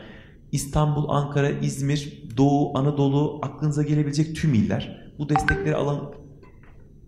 [0.51, 6.13] İstanbul, Ankara, İzmir, Doğu, Anadolu aklınıza gelebilecek tüm iller bu destekleri alan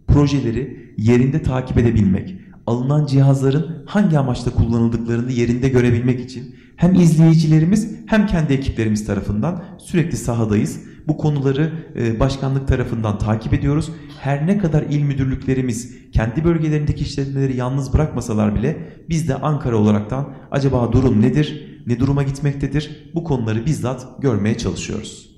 [0.08, 2.36] projeleri yerinde takip edebilmek,
[2.68, 10.18] alınan cihazların hangi amaçla kullanıldıklarını yerinde görebilmek için hem izleyicilerimiz hem kendi ekiplerimiz tarafından sürekli
[10.18, 10.80] sahadayız.
[11.08, 13.92] Bu konuları e, başkanlık tarafından takip ediyoruz.
[14.20, 18.78] Her ne kadar il müdürlüklerimiz kendi bölgelerindeki işletmeleri yalnız bırakmasalar bile
[19.10, 25.30] biz de Ankara olaraktan acaba durum nedir, ne duruma gitmektedir bu konuları bizzat görmeye çalışıyoruz.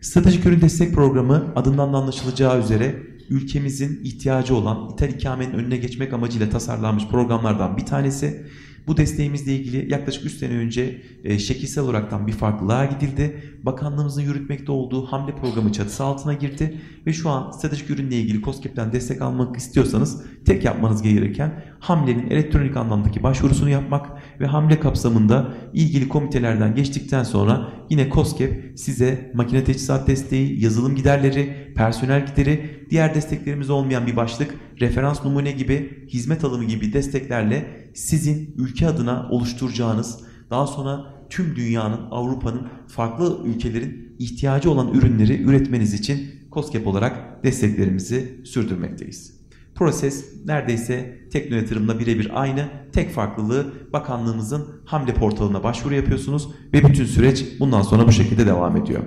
[0.00, 2.96] Stratejik Ürün Destek Programı adından da anlaşılacağı üzere
[3.30, 8.46] ülkemizin ihtiyacı olan ithal ikamenin önüne geçmek amacıyla tasarlanmış programlardan bir tanesi.
[8.86, 13.42] Bu desteğimizle ilgili yaklaşık 3 sene önce e, şekilsel olaraktan bir farklılığa gidildi.
[13.62, 18.92] Bakanlığımızın yürütmekte olduğu hamle programı çatısı altına girdi ve şu an stratejik ürünle ilgili COSGAP'ten
[18.92, 24.06] destek almak istiyorsanız tek yapmanız gereken hamlenin elektronik anlamdaki başvurusunu yapmak
[24.40, 31.72] ve hamle kapsamında ilgili komitelerden geçtikten sonra yine COSGAP size makine teçhizat desteği, yazılım giderleri,
[31.76, 38.54] personel gideri, diğer desteklerimiz olmayan bir başlık, referans numune gibi, hizmet alımı gibi desteklerle sizin
[38.58, 40.20] ülke adına oluşturacağınız,
[40.50, 48.40] daha sonra tüm dünyanın, Avrupa'nın, farklı ülkelerin ihtiyacı olan ürünleri üretmeniz için COSGAP olarak desteklerimizi
[48.44, 49.33] sürdürmekteyiz.
[49.74, 52.68] Proses neredeyse tekno yatırımla birebir aynı.
[52.92, 58.76] Tek farklılığı bakanlığımızın hamle portalına başvuru yapıyorsunuz ve bütün süreç bundan sonra bu şekilde devam
[58.76, 59.02] ediyor.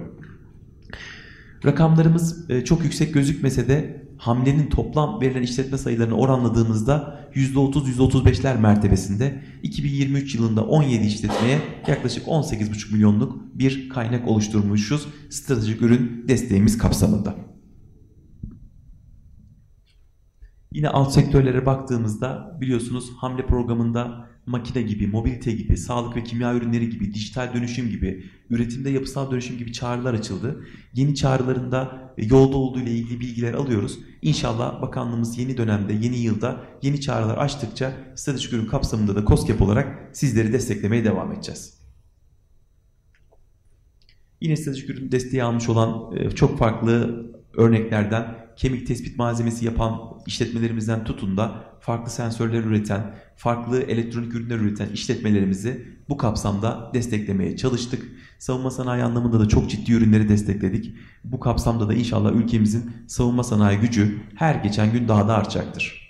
[1.65, 10.35] Rakamlarımız e, çok yüksek gözükmese de hamlenin toplam verilen işletme sayılarını oranladığımızda %30-%35'ler mertebesinde 2023
[10.35, 17.46] yılında 17 işletmeye yaklaşık 18,5 milyonluk bir kaynak oluşturmuşuz stratejik ürün desteğimiz kapsamında.
[20.71, 26.89] Yine alt sektörlere baktığımızda biliyorsunuz hamle programında makine gibi, mobilite gibi, sağlık ve kimya ürünleri
[26.89, 30.65] gibi, dijital dönüşüm gibi, üretimde yapısal dönüşüm gibi çağrılar açıldı.
[30.93, 33.99] Yeni çağrılarında e, yolda olduğu ile ilgili bilgiler alıyoruz.
[34.21, 40.17] İnşallah bakanlığımız yeni dönemde, yeni yılda yeni çağrılar açtıkça stratejik ürün kapsamında da COSGAP olarak
[40.17, 41.77] sizleri desteklemeye devam edeceğiz.
[44.41, 51.03] Yine stratejik ürün desteği almış olan e, çok farklı örneklerden kemik tespit malzemesi yapan işletmelerimizden
[51.03, 58.03] tutun da farklı sensörler üreten, farklı elektronik ürünler üreten işletmelerimizi bu kapsamda desteklemeye çalıştık.
[58.39, 60.95] Savunma sanayi anlamında da çok ciddi ürünleri destekledik.
[61.23, 66.07] Bu kapsamda da inşallah ülkemizin savunma sanayi gücü her geçen gün daha da artacaktır.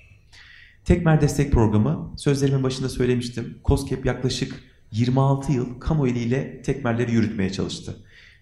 [0.86, 3.58] Tekmer Destek Programı sözlerimin başında söylemiştim.
[3.66, 7.96] COSGAP yaklaşık 26 yıl kamu eliyle tekmerleri yürütmeye çalıştı.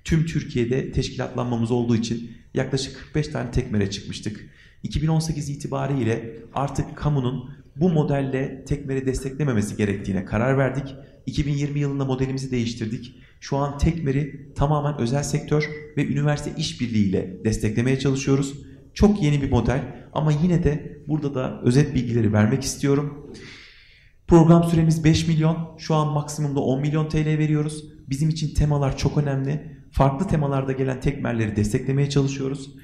[0.05, 4.49] Tüm Türkiye'de teşkilatlanmamız olduğu için yaklaşık 45 tane tekmere çıkmıştık.
[4.83, 10.95] 2018 itibariyle artık kamunun bu modelle tekmeri desteklememesi gerektiğine karar verdik.
[11.25, 13.15] 2020 yılında modelimizi değiştirdik.
[13.39, 18.53] Şu an tekmeri tamamen özel sektör ve üniversite işbirliğiyle desteklemeye çalışıyoruz.
[18.93, 23.31] Çok yeni bir model ama yine de burada da özet bilgileri vermek istiyorum.
[24.27, 25.77] Program süremiz 5 milyon.
[25.77, 27.85] Şu an maksimumda 10 milyon TL veriyoruz.
[28.09, 29.74] Bizim için temalar çok önemli.
[29.95, 32.75] Farklı temalarda gelen tekmerleri desteklemeye çalışıyoruz.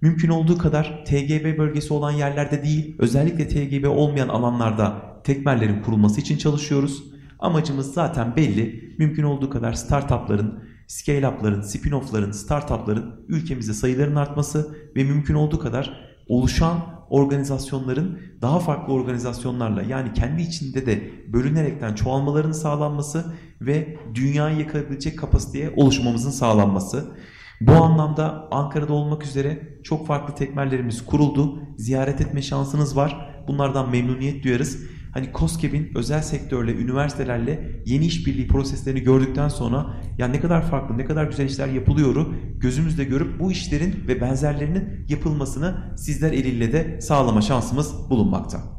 [0.00, 6.38] Mümkün olduğu kadar TGB bölgesi olan yerlerde değil, özellikle TGB olmayan alanlarda tekmerlerin kurulması için
[6.38, 7.04] çalışıyoruz.
[7.38, 8.94] Amacımız zaten belli.
[8.98, 16.78] Mümkün olduğu kadar startupların, scale-up'ların, spin-off'ların, startup'ların ülkemizde sayılarının artması ve mümkün olduğu kadar oluşan
[17.10, 23.24] organizasyonların daha farklı organizasyonlarla yani kendi içinde de bölünerekten çoğalmalarının sağlanması
[23.66, 27.16] ve dünyayı yakabilecek kapasiteye oluşmamızın sağlanması.
[27.60, 31.62] Bu anlamda Ankara'da olmak üzere çok farklı tekmerlerimiz kuruldu.
[31.76, 33.34] Ziyaret etme şansınız var.
[33.48, 34.78] Bunlardan memnuniyet duyarız.
[35.14, 39.86] Hani COSGAP'in özel sektörle, üniversitelerle yeni işbirliği proseslerini gördükten sonra
[40.18, 45.06] ya ne kadar farklı, ne kadar güzel işler yapılıyoru gözümüzde görüp bu işlerin ve benzerlerinin
[45.08, 48.73] yapılmasını sizler eliyle de sağlama şansımız bulunmakta.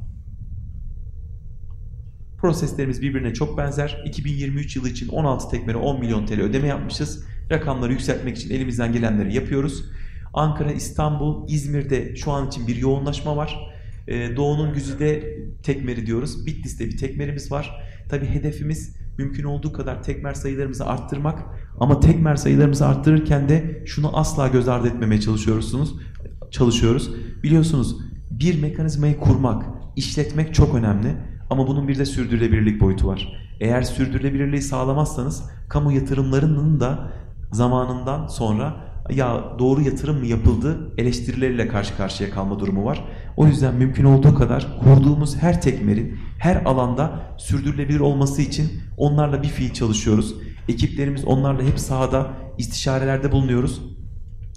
[2.45, 4.03] Proseslerimiz birbirine çok benzer.
[4.05, 7.25] 2023 yılı için 16 tekmere 10 milyon TL ödeme yapmışız.
[7.51, 9.85] Rakamları yükseltmek için elimizden gelenleri yapıyoruz.
[10.33, 13.73] Ankara, İstanbul, İzmir'de şu an için bir yoğunlaşma var.
[14.07, 16.45] Ee, Doğu'nun güzide tekmeri diyoruz.
[16.45, 17.81] Bitlis'te bir tekmerimiz var.
[18.09, 21.39] Tabi hedefimiz mümkün olduğu kadar tekmer sayılarımızı arttırmak.
[21.79, 25.95] Ama tekmer sayılarımızı arttırırken de şunu asla göz ardı etmemeye çalışıyorsunuz.
[26.51, 27.11] Çalışıyoruz.
[27.43, 27.97] Biliyorsunuz
[28.31, 29.63] bir mekanizmayı kurmak,
[29.95, 31.15] işletmek çok önemli.
[31.49, 33.33] Ama bunun bir de sürdürülebilirlik boyutu var.
[33.59, 37.11] Eğer sürdürülebilirliği sağlamazsanız kamu yatırımlarının da
[37.51, 43.05] zamanından sonra ya doğru yatırım mı yapıldı eleştirileriyle karşı karşıya kalma durumu var.
[43.37, 49.47] O yüzden mümkün olduğu kadar kurduğumuz her tekmerin her alanda sürdürülebilir olması için onlarla bir
[49.47, 50.35] fiil çalışıyoruz.
[50.69, 52.27] Ekiplerimiz onlarla hep sahada
[52.57, 53.81] istişarelerde bulunuyoruz.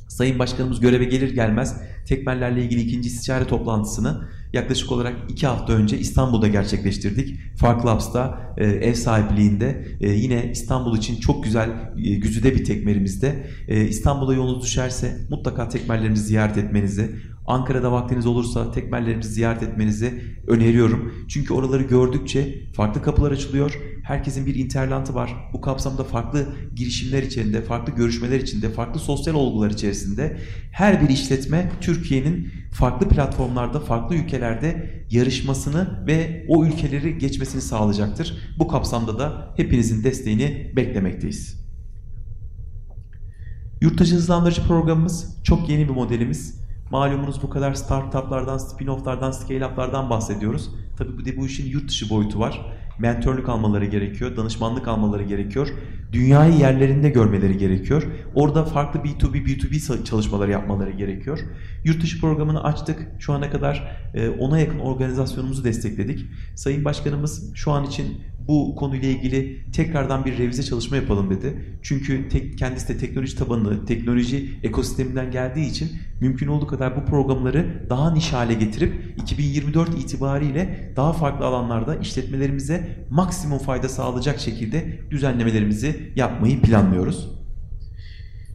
[0.09, 5.99] Sayın Başkanımız göreve gelir gelmez tekmerlerle ilgili ikinci istişare toplantısını yaklaşık olarak iki hafta önce
[5.99, 7.40] İstanbul'da gerçekleştirdik.
[7.57, 11.71] Fark Labs'ta e, ev sahipliğinde e, yine İstanbul için çok güzel
[12.05, 13.47] e, güzide bir tekmerimizde.
[13.68, 17.11] E, İstanbul'a yolunuz düşerse mutlaka tekmerlerimizi ziyaret etmenizi,
[17.49, 21.15] Ankara'da vaktiniz olursa tekmerlerimizi ziyaret etmenizi öneriyorum.
[21.29, 23.81] Çünkü oraları gördükçe farklı kapılar açılıyor.
[24.05, 25.51] Herkesin bir interlantı var.
[25.53, 30.39] Bu kapsamda farklı girişimler içinde, farklı görüşmeler içinde, farklı sosyal olgular içerisinde
[30.73, 38.55] her bir işletme Türkiye'nin farklı platformlarda, farklı ülkelerde yarışmasını ve o ülkeleri geçmesini sağlayacaktır.
[38.59, 41.59] Bu kapsamda da hepinizin desteğini beklemekteyiz.
[43.81, 46.58] Yurttaşı hızlandırıcı programımız çok yeni bir modelimiz.
[46.90, 50.70] Malumunuz bu kadar startuplardan, spin-off'lardan, scale-up'lardan bahsediyoruz.
[50.96, 52.72] Tabii bir de bu işin yurt dışı boyutu var.
[52.98, 55.68] Mentörlük almaları gerekiyor, danışmanlık almaları gerekiyor.
[56.12, 58.07] Dünyayı yerlerinde görmeleri gerekiyor.
[58.35, 61.38] Orada farklı B2B, B2B çalışmaları yapmaları gerekiyor.
[61.85, 63.09] Yurt dışı programını açtık.
[63.18, 63.96] Şu ana kadar
[64.38, 66.27] ona yakın organizasyonumuzu destekledik.
[66.55, 71.79] Sayın Başkanımız şu an için bu konuyla ilgili tekrardan bir revize çalışma yapalım dedi.
[71.83, 77.87] Çünkü tek, kendisi de teknoloji tabanlı, teknoloji ekosisteminden geldiği için mümkün olduğu kadar bu programları
[77.91, 86.13] daha niş hale getirip 2024 itibariyle daha farklı alanlarda işletmelerimize maksimum fayda sağlayacak şekilde düzenlemelerimizi
[86.17, 87.39] yapmayı planlıyoruz.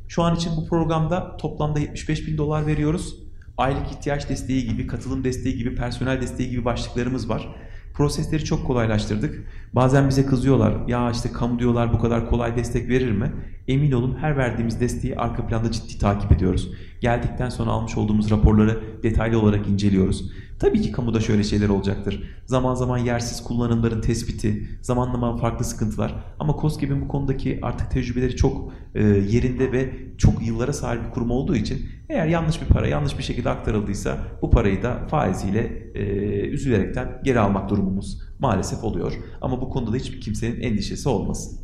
[0.08, 3.16] Şu an için bu programda toplamda 75 bin dolar veriyoruz.
[3.58, 7.56] Aylık ihtiyaç desteği gibi, katılım desteği gibi, personel desteği gibi başlıklarımız var.
[7.94, 9.44] Prosesleri çok kolaylaştırdık.
[9.74, 10.88] Bazen bize kızıyorlar.
[10.88, 13.32] Ya işte kamu diyorlar bu kadar kolay destek verir mi?
[13.68, 16.72] Emin olun her verdiğimiz desteği arka planda ciddi takip ediyoruz.
[17.02, 20.32] Geldikten sonra almış olduğumuz raporları detaylı olarak inceliyoruz.
[20.60, 22.24] Tabii ki kamuda şöyle şeyler olacaktır.
[22.46, 26.16] Zaman zaman yersiz kullanımların tespiti, zaman zaman farklı sıkıntılar.
[26.40, 31.32] Ama KOSGEB'in bu konudaki artık tecrübeleri çok e, yerinde ve çok yıllara sahip bir kurum
[31.32, 36.04] olduğu için eğer yanlış bir para yanlış bir şekilde aktarıldıysa bu parayı da faiziyle e,
[36.50, 39.14] üzülerekten geri almak durumumuz maalesef oluyor.
[39.42, 41.60] Ama bu konuda da hiçbir kimsenin endişesi olmasın.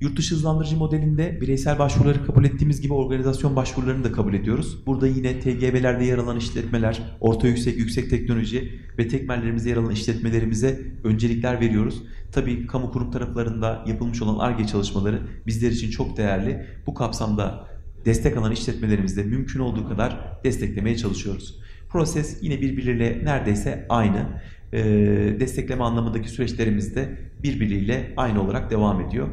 [0.00, 4.86] Yurtdışı hızlandırıcı modelinde bireysel başvuruları kabul ettiğimiz gibi organizasyon başvurularını da kabul ediyoruz.
[4.86, 10.80] Burada yine TGV'lerde yer alan işletmeler, orta yüksek, yüksek teknoloji ve tekmellerimizde yer alan işletmelerimize
[11.04, 12.02] öncelikler veriyoruz.
[12.32, 16.66] Tabii kamu kurum taraflarında yapılmış olan ARGE çalışmaları bizler için çok değerli.
[16.86, 17.68] Bu kapsamda
[18.04, 21.60] destek alan işletmelerimizde mümkün olduğu kadar desteklemeye çalışıyoruz.
[21.88, 24.42] Proses yine birbirleriyle neredeyse aynı.
[24.72, 29.28] Ee, destekleme anlamındaki süreçlerimiz de birbiriyle aynı olarak devam ediyor.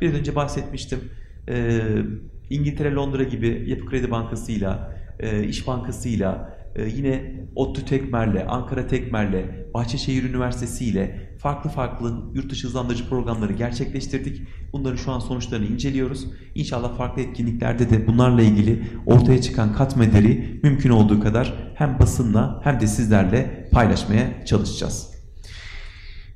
[0.00, 0.98] Biraz önce bahsetmiştim.
[1.48, 1.80] Ee,
[2.50, 9.44] İngiltere, Londra gibi Yapı Kredi Bankası'yla, e, İş Bankası'yla, e, yine ODTÜ Tekmer'le, Ankara Tekmer'le,
[9.74, 14.42] Bahçeşehir Üniversitesi ile farklı farklı yurt dışı hızlandırıcı programları gerçekleştirdik.
[14.72, 16.26] Bunların şu an sonuçlarını inceliyoruz.
[16.54, 22.80] İnşallah farklı etkinliklerde de bunlarla ilgili ortaya çıkan katmeleri mümkün olduğu kadar hem basınla hem
[22.80, 25.09] de sizlerle paylaşmaya çalışacağız.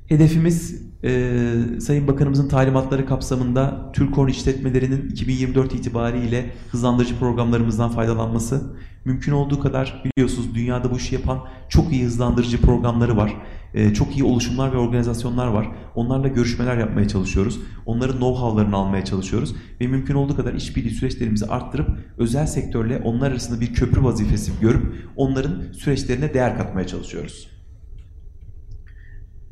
[0.07, 1.31] Hedefimiz e,
[1.79, 8.61] Sayın Bakanımızın talimatları kapsamında Türkorn işletmelerinin 2024 itibariyle hızlandırıcı programlarımızdan faydalanması.
[9.05, 11.39] Mümkün olduğu kadar biliyorsunuz dünyada bu işi yapan
[11.69, 13.33] çok iyi hızlandırıcı programları var.
[13.73, 15.67] E, çok iyi oluşumlar ve organizasyonlar var.
[15.95, 17.59] Onlarla görüşmeler yapmaya çalışıyoruz.
[17.85, 19.55] Onların know-how'larını almaya çalışıyoruz.
[19.81, 24.95] Ve mümkün olduğu kadar işbirliği süreçlerimizi arttırıp özel sektörle onlar arasında bir köprü vazifesi görüp
[25.15, 27.54] onların süreçlerine değer katmaya çalışıyoruz.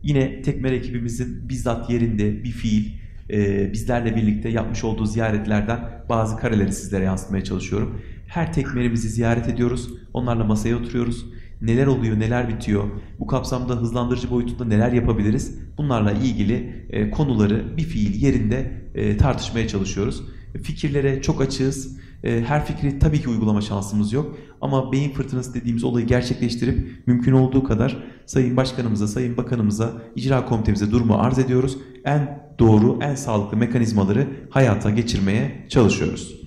[0.04, 6.74] Yine Tekmer ekibimizin bizzat yerinde bir fiil e, bizlerle birlikte yapmış olduğu ziyaretlerden bazı kareleri
[6.74, 8.02] sizlere yansıtmaya çalışıyorum.
[8.28, 9.89] Her tekmerimizi ziyaret ediyoruz.
[10.13, 11.26] Onlarla masaya oturuyoruz.
[11.62, 12.84] Neler oluyor, neler bitiyor,
[13.20, 15.60] bu kapsamda hızlandırıcı boyutunda neler yapabiliriz?
[15.78, 20.24] Bunlarla ilgili e, konuları bir fiil yerinde e, tartışmaya çalışıyoruz.
[20.63, 21.98] Fikirlere çok açığız.
[22.24, 24.38] E, her fikri tabii ki uygulama şansımız yok.
[24.63, 30.91] Ama beyin fırtınası dediğimiz olayı gerçekleştirip mümkün olduğu kadar Sayın Başkanımıza, Sayın Bakanımıza, icra komitemize
[30.91, 31.78] durumu arz ediyoruz.
[32.06, 36.41] En doğru, en sağlıklı mekanizmaları hayata geçirmeye çalışıyoruz.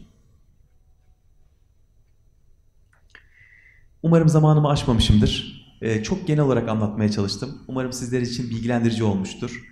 [4.02, 5.66] Umarım zamanımı aşmamışımdır.
[5.83, 7.59] Ee, çok genel olarak anlatmaya çalıştım.
[7.68, 9.62] Umarım sizler için bilgilendirici olmuştur.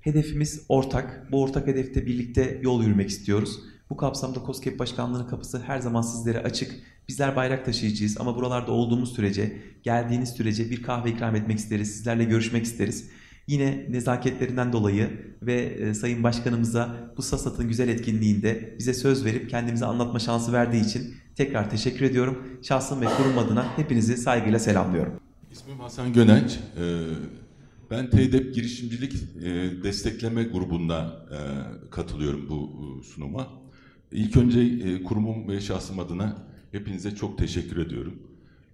[0.00, 1.32] Hedefimiz ortak.
[1.32, 3.60] Bu ortak hedefte birlikte yol yürümek istiyoruz.
[3.90, 6.72] Bu kapsamda COSGAP Başkanlığı'nın kapısı her zaman sizlere açık.
[7.08, 12.24] Bizler bayrak taşıyıcıyız ama buralarda olduğumuz sürece, geldiğiniz sürece bir kahve ikram etmek isteriz, sizlerle
[12.24, 13.10] görüşmek isteriz.
[13.46, 19.86] Yine nezaketlerinden dolayı ve e, Sayın Başkanımıza bu SASAT'ın güzel etkinliğinde bize söz verip kendimize
[19.86, 22.58] anlatma şansı verdiği için tekrar teşekkür ediyorum.
[22.62, 25.20] Şahsım ve kurum adına hepinizi saygıyla selamlıyorum.
[25.52, 26.58] İsmim Hasan Gönenç.
[26.78, 27.00] Ee,
[27.90, 31.38] Ben TEDEP Girişimcilik e, Destekleme Grubu'nda e,
[31.90, 32.70] katılıyorum bu
[33.00, 33.63] e, sunuma.
[34.14, 38.22] İlk önce e, kurumum ve şahsım adına hepinize çok teşekkür ediyorum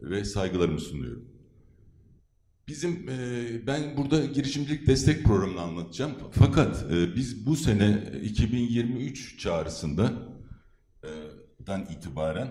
[0.02, 1.24] ve saygılarımı sunuyorum.
[2.68, 6.12] Bizim, e, ben burada girişimcilik destek programını anlatacağım.
[6.32, 10.12] Fakat e, biz bu sene 2023 çağrısında
[11.66, 12.48] dan itibaren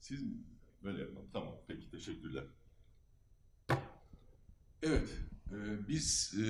[0.00, 0.32] Siz mi?
[0.82, 1.28] Böyle yapalım.
[1.32, 1.54] Tamam.
[1.68, 1.90] Peki.
[1.90, 2.44] Teşekkürler.
[4.82, 5.25] Evet.
[5.50, 6.44] E, biz e,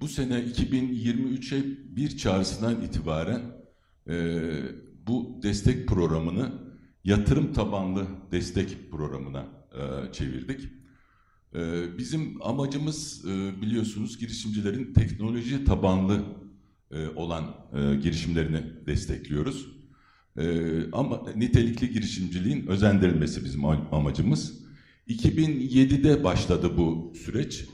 [0.00, 1.62] bu sene 2023'e
[1.96, 3.42] bir çağrısından itibaren
[4.08, 4.14] e,
[5.06, 6.52] bu destek programını
[7.04, 10.68] yatırım tabanlı destek programına e, çevirdik.
[11.98, 13.24] Bizim amacımız
[13.62, 16.24] biliyorsunuz girişimcilerin teknoloji tabanlı
[17.16, 17.44] olan
[18.02, 19.78] girişimlerini destekliyoruz.
[20.38, 24.60] Ee, ama nitelikli girişimciliğin özendirilmesi bizim amacımız.
[25.08, 27.64] 2007'de başladı bu süreç.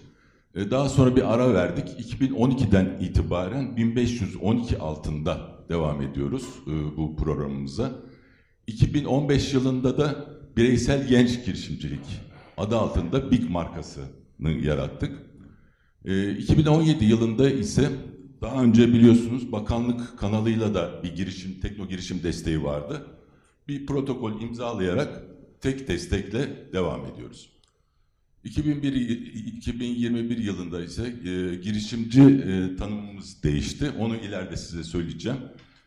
[0.54, 1.88] Ee, daha sonra bir ara verdik.
[1.88, 7.92] 2012'den itibaren 1512 altında devam ediyoruz e, bu programımıza.
[8.66, 12.06] 2015 yılında da bireysel genç girişimcilik
[12.56, 15.18] adı altında BIG markasını yarattık.
[16.04, 17.90] Ee, 2017 yılında ise
[18.40, 23.06] daha önce biliyorsunuz bakanlık kanalıyla da bir girişim, tekno girişim desteği vardı.
[23.68, 25.22] Bir protokol imzalayarak
[25.60, 27.53] tek destekle devam ediyoruz.
[28.44, 33.90] 2001, 2021 yılında ise e, girişimci e, tanımımız değişti.
[33.98, 35.38] Onu ileride size söyleyeceğim.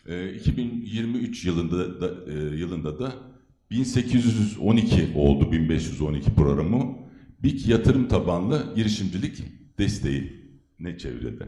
[0.07, 3.13] E, 2023 yılında da, e, yılında da
[3.71, 6.97] 1812 oldu 1512 programı.
[7.43, 9.43] BİK yatırım tabanlı girişimcilik
[9.79, 10.33] desteği
[10.79, 11.47] ne çevrede.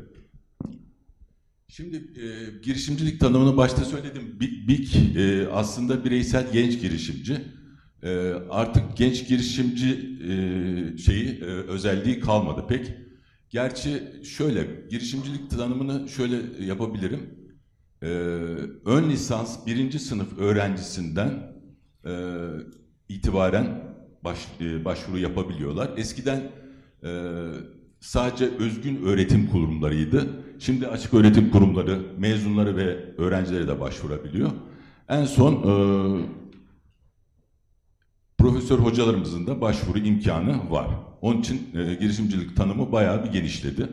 [1.68, 2.26] Şimdi e,
[2.64, 4.40] girişimcilik tanımını başta söyledim.
[4.40, 7.42] Big e, aslında bireysel genç girişimci.
[8.04, 9.90] E, artık genç girişimci
[10.24, 12.94] e, şeyi e, özelliği kalmadı pek.
[13.50, 17.20] Gerçi şöyle girişimcilik tanımını şöyle yapabilirim.
[18.02, 18.08] E,
[18.86, 21.54] ön lisans birinci sınıf öğrencisinden
[22.06, 22.12] e,
[23.10, 23.84] itibaren
[24.24, 25.90] baş, e, başvuru yapabiliyorlar.
[25.98, 26.52] Eskiden
[27.04, 27.10] e,
[28.00, 30.28] sadece özgün öğretim kurumlarıydı.
[30.60, 34.52] Şimdi açık öğretim kurumları mezunları ve öğrencileri de başvurabiliyor.
[35.10, 35.72] En son e,
[38.40, 40.88] profesör hocalarımızın da başvuru imkanı var.
[41.22, 43.90] Onun için e, girişimcilik tanımı bayağı bir genişledi.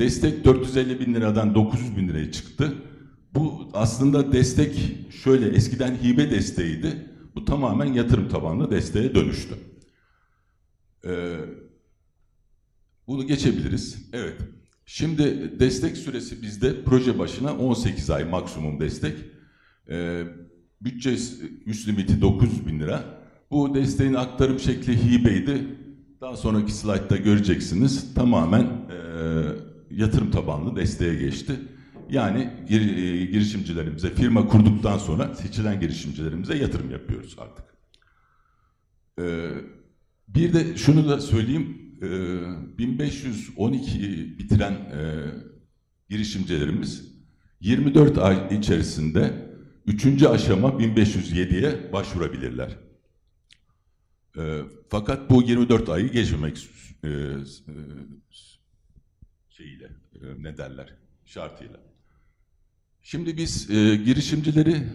[0.00, 2.74] Destek 450 bin liradan 900 bin liraya çıktı.
[3.34, 7.06] Bu aslında destek şöyle eskiden hibe desteğiydi.
[7.34, 9.54] Bu tamamen yatırım tabanlı desteğe dönüştü.
[11.04, 11.36] Ee,
[13.06, 14.08] bunu geçebiliriz.
[14.12, 14.36] Evet.
[14.86, 19.16] Şimdi destek süresi bizde proje başına 18 ay maksimum destek.
[19.90, 20.24] Ee,
[20.80, 21.10] bütçe
[21.66, 23.19] üst limiti 900 bin lira.
[23.50, 25.66] Bu desteğin aktarım şekli hibeydi.
[26.20, 28.14] Daha sonraki slaytta göreceksiniz.
[28.14, 28.96] Tamamen e,
[29.90, 31.52] yatırım tabanlı desteğe geçti.
[32.10, 37.64] Yani gir, e, girişimcilerimize, firma kurduktan sonra seçilen girişimcilerimize yatırım yapıyoruz artık.
[39.20, 39.50] Ee,
[40.28, 41.78] bir de şunu da söyleyeyim.
[42.02, 45.00] Ee, 1512 bitiren e,
[46.08, 47.14] girişimcilerimiz
[47.60, 49.50] 24 ay içerisinde
[49.86, 50.22] 3.
[50.22, 52.89] aşama 1507'ye başvurabilirler.
[54.38, 56.68] Ee, fakat bu 24 ayı geçmemek
[57.04, 57.14] e, e,
[59.48, 61.80] şeyiyle e, ne derler şartıyla.
[63.02, 64.86] Şimdi biz e, girişimcileri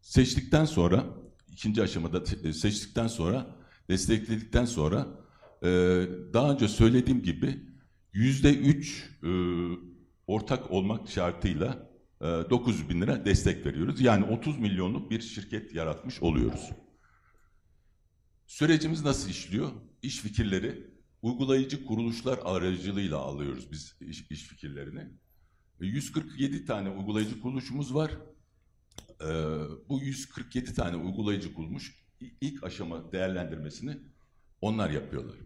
[0.00, 1.04] seçtikten sonra
[1.52, 3.56] ikinci aşamada te- seçtikten sonra
[3.88, 5.06] destekledikten sonra
[5.62, 5.68] e,
[6.32, 7.60] daha önce söylediğim gibi
[8.12, 9.30] yüzde üç e,
[10.26, 14.00] ortak olmak şartıyla e, 900 bin lira destek veriyoruz.
[14.00, 16.70] Yani 30 milyonluk bir şirket yaratmış oluyoruz.
[18.50, 19.70] Sürecimiz nasıl işliyor?
[20.02, 20.86] İş fikirleri
[21.22, 25.00] uygulayıcı kuruluşlar aracılığıyla alıyoruz biz iş, iş fikirlerini.
[25.80, 28.12] E, 147 tane uygulayıcı kuruluşumuz var.
[29.20, 29.24] Ee,
[29.88, 33.96] bu 147 tane uygulayıcı kuruluş i- ilk aşama değerlendirmesini
[34.60, 35.36] onlar yapıyorlar.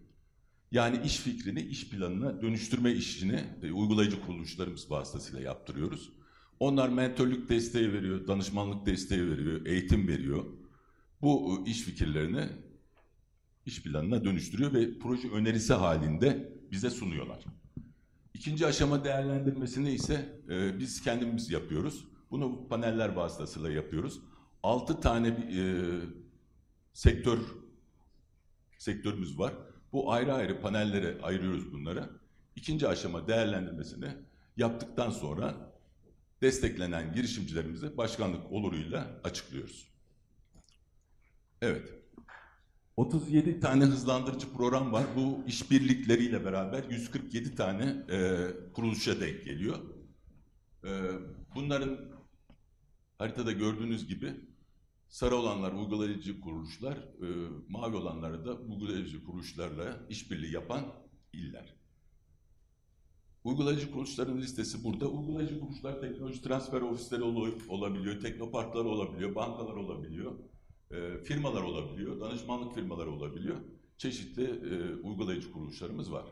[0.73, 6.13] Yani iş fikrini iş planına dönüştürme işini e, uygulayıcı kuruluşlarımız vasıtasıyla yaptırıyoruz.
[6.61, 10.45] Onlar mentörlük desteği veriyor, danışmanlık desteği veriyor, eğitim veriyor.
[11.23, 12.49] Bu e, iş fikirlerini
[13.67, 17.45] iş planına dönüştürüyor ve proje önerisi halinde bize sunuyorlar.
[18.35, 22.05] İkinci aşama değerlendirmesini ise e, biz kendimiz yapıyoruz.
[22.31, 24.21] Bunu paneller vasıtasıyla yapıyoruz.
[24.63, 25.61] Altı tane e,
[26.93, 27.39] sektör
[28.79, 29.55] sektörümüz var.
[29.93, 32.11] Bu ayrı ayrı panellere ayırıyoruz bunları.
[32.57, 34.09] İkinci aşama değerlendirmesini
[34.57, 35.75] yaptıktan sonra
[36.43, 39.89] desteklenen girişimcilerimize başkanlık oluruyla açıklıyoruz.
[41.63, 42.04] Evet.
[42.97, 45.05] 37 tane hızlandırıcı program var.
[45.17, 49.79] Bu işbirlikleriyle beraber 147 tane e, kuruluşa denk geliyor.
[50.85, 50.91] E,
[51.55, 51.99] bunların
[53.19, 54.35] haritada gördüğünüz gibi
[55.09, 57.27] sarı olanlar uygulayıcı kuruluşlar, e,
[57.69, 60.85] mavi olanları da uygulayıcı kuruluşlarla işbirliği yapan
[61.33, 61.75] iller.
[63.45, 65.09] Uygulayıcı kuruluşların listesi burada.
[65.09, 70.33] Uygulayıcı kuruluşlar teknoloji transfer ofisleri ol- olabiliyor, teknoparklar olabiliyor, bankalar olabiliyor,
[70.95, 73.57] e, firmalar olabiliyor, danışmanlık firmaları olabiliyor.
[73.99, 76.27] Çeşitli e, uygulayıcı kuruluşlarımız var.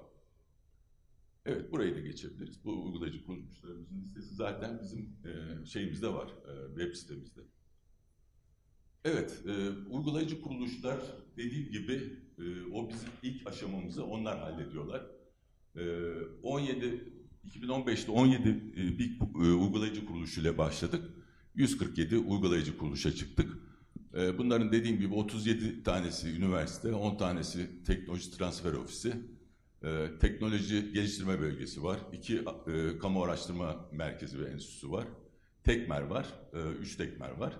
[1.46, 2.64] Evet, burayı da geçebiliriz.
[2.64, 7.40] Bu uygulayıcı kuruluşlarımızın listesi zaten bizim e, şeyimizde var, e, web sitemizde.
[9.04, 11.00] Evet, e, uygulayıcı kuruluşlar
[11.36, 15.06] dediğim gibi e, o bizim ilk aşamamızı onlar hallediyorlar.
[15.76, 15.82] E,
[16.42, 17.12] 17
[17.48, 21.10] 2015'te 17 e, bir e, uygulayıcı kuruluş ile başladık.
[21.54, 23.58] 147 uygulayıcı kuruluşa çıktık.
[24.14, 29.14] E, bunların dediğim gibi 37 tanesi üniversite, 10 tanesi teknoloji transfer ofisi,
[29.84, 31.98] e, teknoloji geliştirme bölgesi var.
[32.12, 35.04] iki e, kamu araştırma merkezi ve enstitüsü var.
[35.64, 36.26] Tekmer var,
[36.80, 37.58] 3 tekmer var.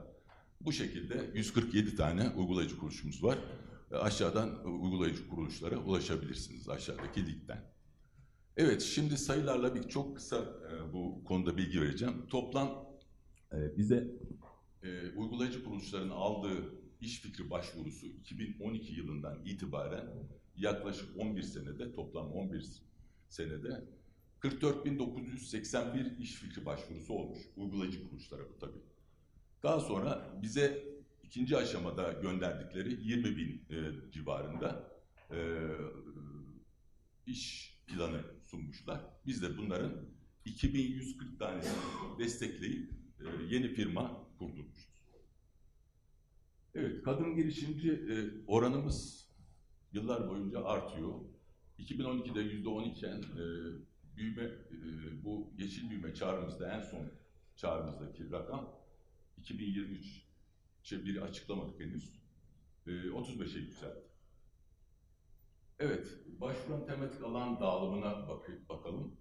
[0.60, 3.38] Bu şekilde 147 tane uygulayıcı kuruluşumuz var.
[3.92, 7.72] E, Aşağıdan uygulayıcı kuruluşlara ulaşabilirsiniz aşağıdaki linkten.
[8.56, 12.26] Evet, şimdi sayılarla bir çok kısa e, bu konuda bilgi vereceğim.
[12.28, 12.86] Toplam
[13.52, 14.10] e, bize
[14.82, 20.06] e, uygulayıcı kuruluşların aldığı iş fikri başvurusu 2012 yılından itibaren
[20.56, 22.82] yaklaşık 11 senede, toplam 11
[23.28, 23.84] senede
[24.40, 27.38] 44.981 iş fikri başvurusu olmuş.
[27.56, 28.82] Uygulayıcı kuruluşlara bu tabii.
[29.62, 30.84] Daha sonra bize
[31.22, 34.90] ikinci aşamada gönderdikleri 20 bin e, civarında
[35.30, 35.68] e,
[37.26, 39.00] iş planı sunmuşlar.
[39.26, 39.92] Biz de bunların
[40.44, 41.72] 2140 tanesini
[42.18, 44.92] destekleyip e, yeni firma kurdurmuşuz.
[46.74, 48.14] Evet, kadın girişimci e,
[48.46, 49.28] oranımız
[49.92, 51.20] yıllar boyunca artıyor.
[51.78, 53.44] 2012'de yüzde 10 iken e,
[54.16, 57.08] büyüme, e, bu yeşil büyüme çağrımızda en son
[57.56, 58.74] çağrımızdaki rakam
[59.42, 62.22] 2023'e bir açıklamadık henüz.
[62.86, 64.02] E, 35'e yükseldi.
[65.78, 69.16] Evet, başvuran tematik alan dağılımına bak bakalım.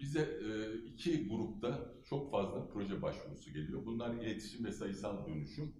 [0.00, 3.86] Bize e, iki grupta çok fazla proje başvurusu geliyor.
[3.86, 5.74] Bunlar iletişim ve sayısal dönüşüm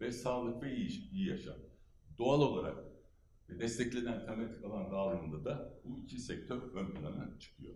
[0.00, 1.56] ve sağlık ve iyi, iyi yaşam.
[2.18, 2.78] Doğal olarak
[3.48, 7.74] desteklenen tematik alan dağılımında da bu iki sektör ön plana çıkıyor.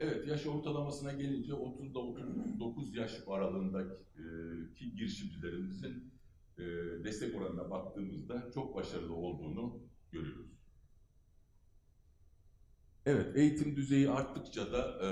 [0.00, 6.12] Evet, yaş ortalamasına gelince 30 ile 39 yaş aralığındaki girişimcilerimizin
[6.58, 6.62] e,
[7.04, 10.53] destek oranına baktığımızda çok başarılı olduğunu görüyoruz.
[13.06, 15.08] Evet, eğitim düzeyi arttıkça da e,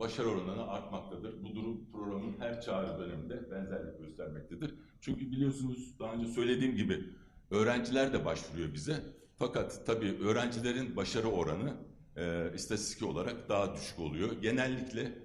[0.00, 1.44] başarı oranı artmaktadır.
[1.44, 4.74] Bu durum programın her çağrı döneminde benzerlik göstermektedir.
[5.00, 7.04] Çünkü biliyorsunuz daha önce söylediğim gibi
[7.50, 9.00] öğrenciler de başvuruyor bize.
[9.36, 11.76] Fakat tabii öğrencilerin başarı oranı
[12.16, 14.42] e, istatistik olarak daha düşük oluyor.
[14.42, 15.18] Genellikle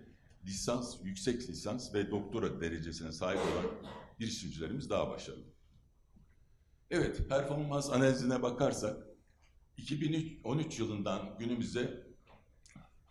[0.45, 3.65] lisans, yüksek lisans ve doktora derecesine sahip olan
[4.19, 5.43] girişimcilerimiz daha başarılı.
[6.91, 9.08] Evet, performans analizine bakarsak
[9.81, 12.03] 2013 yılından günümüze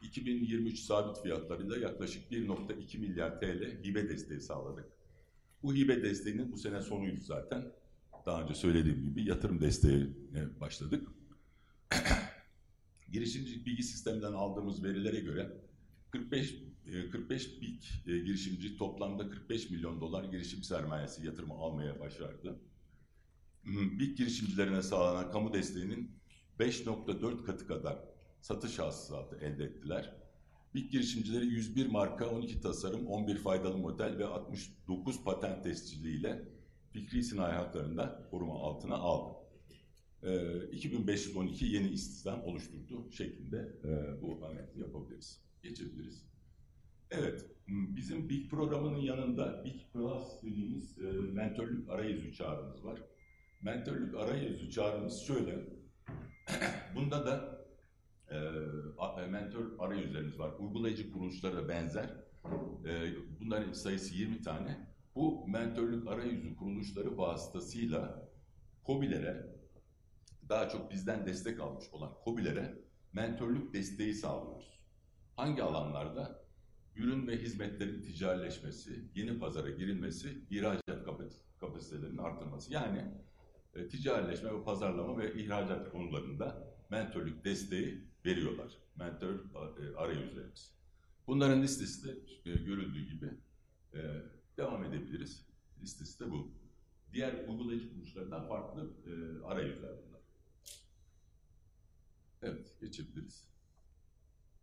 [0.03, 4.85] 2023 sabit fiyatlarıyla yaklaşık 1.2 milyar TL hibe desteği sağladık.
[5.63, 7.73] Bu hibe desteğinin bu sene sonuydu zaten.
[8.27, 11.09] Daha önce söylediğim gibi yatırım desteğine başladık.
[13.13, 15.53] Girişimcilik bilgi sisteminden aldığımız verilere göre
[16.11, 16.55] 45
[17.13, 22.61] 45 BİK girişimci toplamda 45 milyon dolar girişim sermayesi yatırımı almaya başardı.
[23.99, 26.19] BİK girişimcilerine sağlanan kamu desteğinin
[26.59, 27.99] 5.4 katı kadar
[28.41, 30.15] satış hasılatı elde ettiler.
[30.75, 36.49] BİK girişimcileri 101 marka, 12 tasarım, 11 faydalı model ve 69 patent tesciliyle
[36.91, 39.35] fikri sinayi haklarında koruma altına aldı.
[40.23, 45.43] E, 2512 yeni istihdam oluşturdu şeklinde e, bu analizi yapabiliriz.
[45.63, 46.25] Geçebiliriz.
[47.11, 53.03] Evet, bizim BİK programının yanında BİK Plus dediğimiz e, mentörlük arayüzü çağrımız var.
[53.63, 55.78] Mentörlük arayüzü çağrımız şöyle.
[56.95, 57.59] Bunda da
[59.23, 60.53] e, mentor arayüzlerimiz var.
[60.59, 62.11] Uygulayıcı kuruluşlara benzer.
[62.85, 64.89] E, bunların sayısı 20 tane.
[65.15, 68.29] Bu mentörlük arayüzü kuruluşları vasıtasıyla
[68.87, 69.47] COBİ'lere,
[70.49, 72.79] daha çok bizden destek almış olan COBİ'lere
[73.13, 74.81] mentörlük desteği sağlıyoruz.
[75.37, 76.49] Hangi alanlarda?
[76.97, 81.05] Ürün ve hizmetlerin ticarileşmesi, yeni pazara girilmesi, ihracat
[81.61, 82.73] kapasitelerinin artırması.
[82.73, 83.05] Yani
[83.79, 88.79] e, ticarileşme ve pazarlama ve ihracat konularında mentörlük desteği veriyorlar.
[88.97, 90.75] Mentör e, arayüzlerimiz.
[91.27, 92.19] Bunların listesi de
[92.51, 93.31] e, görüldüğü gibi
[93.95, 94.01] e,
[94.57, 95.47] devam edebiliriz.
[95.83, 96.51] Listesi de bu.
[97.13, 98.91] Diğer uygulayıcı kuruluşlardan farklı
[99.45, 100.21] arayüzler bunlar.
[102.43, 103.49] Evet, geçebiliriz.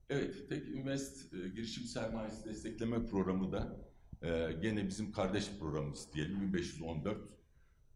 [0.09, 3.77] Evet, Tek Invest girişim sermayesi destekleme programı da
[4.61, 7.34] gene bizim kardeş programımız diyelim 1514.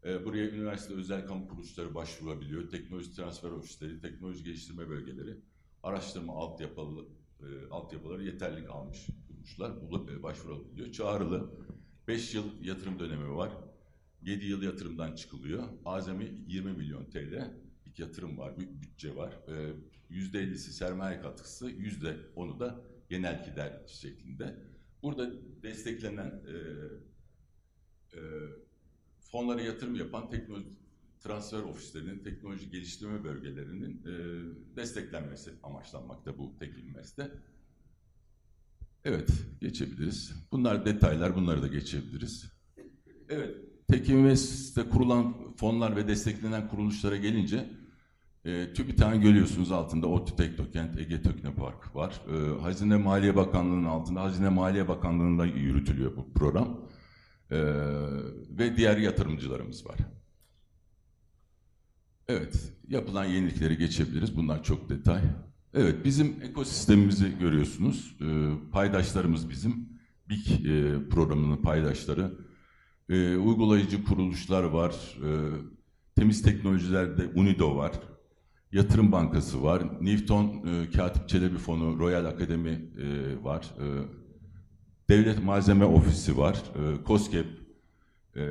[0.05, 2.69] E, buraya üniversite özel kamu kuruluşları başvurabiliyor.
[2.69, 5.37] Teknoloji transfer ofisleri, teknoloji geliştirme bölgeleri,
[5.83, 7.05] araştırma altyapılı,
[7.39, 10.91] e, altyapıları yeterlik almış kuruluşlar bulup e, başvurabiliyor.
[10.91, 11.51] Çağrılı
[12.07, 13.51] 5 yıl yatırım dönemi var.
[14.21, 15.63] 7 yıl yatırımdan çıkılıyor.
[15.85, 17.53] Azami 20 milyon TL
[17.85, 19.39] bir yatırım var, bir bütçe var.
[19.47, 19.73] Ee,
[20.09, 24.55] %50'si sermaye katkısı, %10'u da genel gider şeklinde.
[25.03, 25.31] Burada
[25.63, 26.55] desteklenen e,
[28.17, 28.21] e,
[29.31, 30.69] fonlara yatırım yapan teknoloji
[31.19, 34.13] transfer ofislerinin, teknoloji geliştirme bölgelerinin e,
[34.75, 37.31] desteklenmesi amaçlanmakta bu Tek Invest'te.
[39.05, 40.33] Evet, geçebiliriz.
[40.51, 42.51] Bunlar detaylar, bunları da geçebiliriz.
[43.29, 43.57] Evet,
[43.87, 47.69] Tek Invest'te kurulan fonlar ve desteklenen kuruluşlara gelince
[48.45, 52.21] e, TÜBİTAK'ın görüyorsunuz altında ODTÜ Teknokent, Ege Teknopark var.
[52.27, 56.88] E, Hazine Maliye Bakanlığı'nın altında Hazine Maliye Bakanlığı'nda yürütülüyor bu program.
[57.51, 57.57] E,
[58.49, 59.97] ve diğer yatırımcılarımız var.
[62.27, 64.37] Evet, yapılan yenilikleri geçebiliriz.
[64.37, 65.21] Bunlar çok detay.
[65.73, 68.17] Evet, bizim ekosistemimizi görüyorsunuz.
[68.21, 69.89] E, paydaşlarımız bizim.
[70.29, 72.31] BİK e, programının paydaşları.
[73.09, 75.17] E, uygulayıcı kuruluşlar var.
[75.25, 75.29] E,
[76.15, 77.91] temiz teknolojilerde UNIDO var.
[78.71, 79.83] Yatırım Bankası var.
[80.01, 83.73] Newton e, Katip Çelebi Fonu, Royal Akademi e, var.
[83.79, 83.85] E,
[85.09, 86.55] Devlet Malzeme Ofisi var.
[86.55, 87.45] E, COSGAP
[88.35, 88.41] e,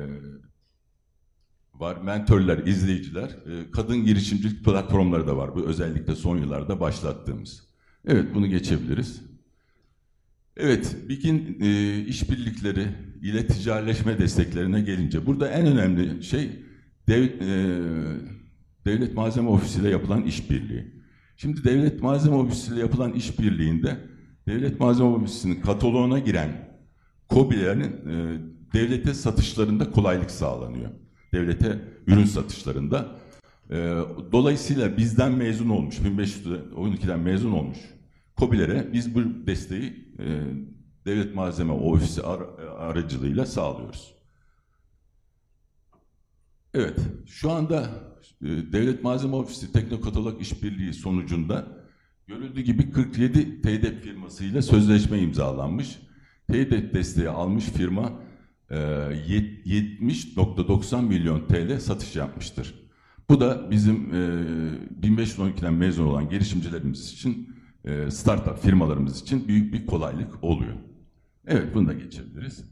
[1.73, 1.97] var.
[1.97, 3.29] Mentörler, izleyiciler.
[3.29, 5.55] E, kadın girişimcilik platformları da var.
[5.55, 7.69] Bu özellikle son yıllarda başlattığımız.
[8.07, 9.21] Evet, bunu geçebiliriz.
[10.57, 12.87] Evet, BİK'in e, işbirlikleri
[13.21, 16.49] ile ticaretleşme desteklerine gelince burada en önemli şey
[17.07, 17.49] dev, e,
[18.85, 20.93] Devlet Malzeme Ofisi ile yapılan işbirliği.
[21.37, 23.97] Şimdi Devlet Malzeme Ofisi ile yapılan işbirliğinde
[24.47, 26.79] Devlet Malzeme Ofisi'nin kataloğuna giren
[27.29, 28.39] KOBİ'lerin e,
[28.73, 30.89] devlete satışlarında kolaylık sağlanıyor.
[31.33, 33.15] Devlete ürün satışlarında.
[33.69, 33.75] E,
[34.31, 37.79] dolayısıyla bizden mezun olmuş, 1512'den mezun olmuş
[38.39, 40.25] KOBİ'lere biz bu desteği e,
[41.05, 42.41] Devlet Malzeme Ofisi ar
[42.77, 44.15] aracılığıyla sağlıyoruz.
[46.73, 47.89] Evet, şu anda
[48.41, 51.67] e, Devlet Malzeme Ofisi Teknokatalog İşbirliği sonucunda
[52.29, 55.99] görüldüğü gibi 47 TEDEP firmasıyla sözleşme imzalanmış.
[56.47, 58.21] TEDEP desteği almış firma
[58.69, 62.89] e, 70.90 milyon TL satış yapmıştır.
[63.29, 64.17] Bu da bizim e,
[65.01, 67.55] 1512'den mezun olan girişimcilerimiz için,
[67.85, 70.75] e, startup firmalarımız için büyük bir kolaylık oluyor.
[71.47, 72.63] Evet, bunu da geçebiliriz.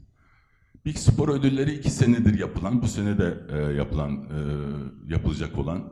[0.84, 4.18] Big Spor ödülleri iki senedir yapılan, bu sene de e, yapılan, e,
[5.12, 5.82] yapılacak olan e,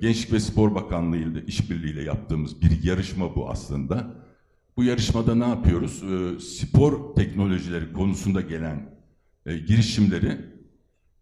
[0.00, 4.14] Gençlik ve Spor Bakanlığı ile işbirliğiyle yaptığımız bir yarışma bu aslında.
[4.76, 6.02] Bu yarışmada ne yapıyoruz?
[6.02, 8.96] E, spor teknolojileri konusunda gelen
[9.46, 10.40] e, girişimleri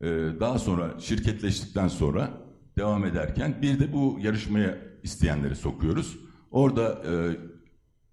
[0.01, 0.07] e,
[0.41, 2.31] daha sonra şirketleştikten sonra
[2.77, 6.19] devam ederken bir de bu yarışmaya isteyenleri sokuyoruz.
[6.51, 7.37] Orada e,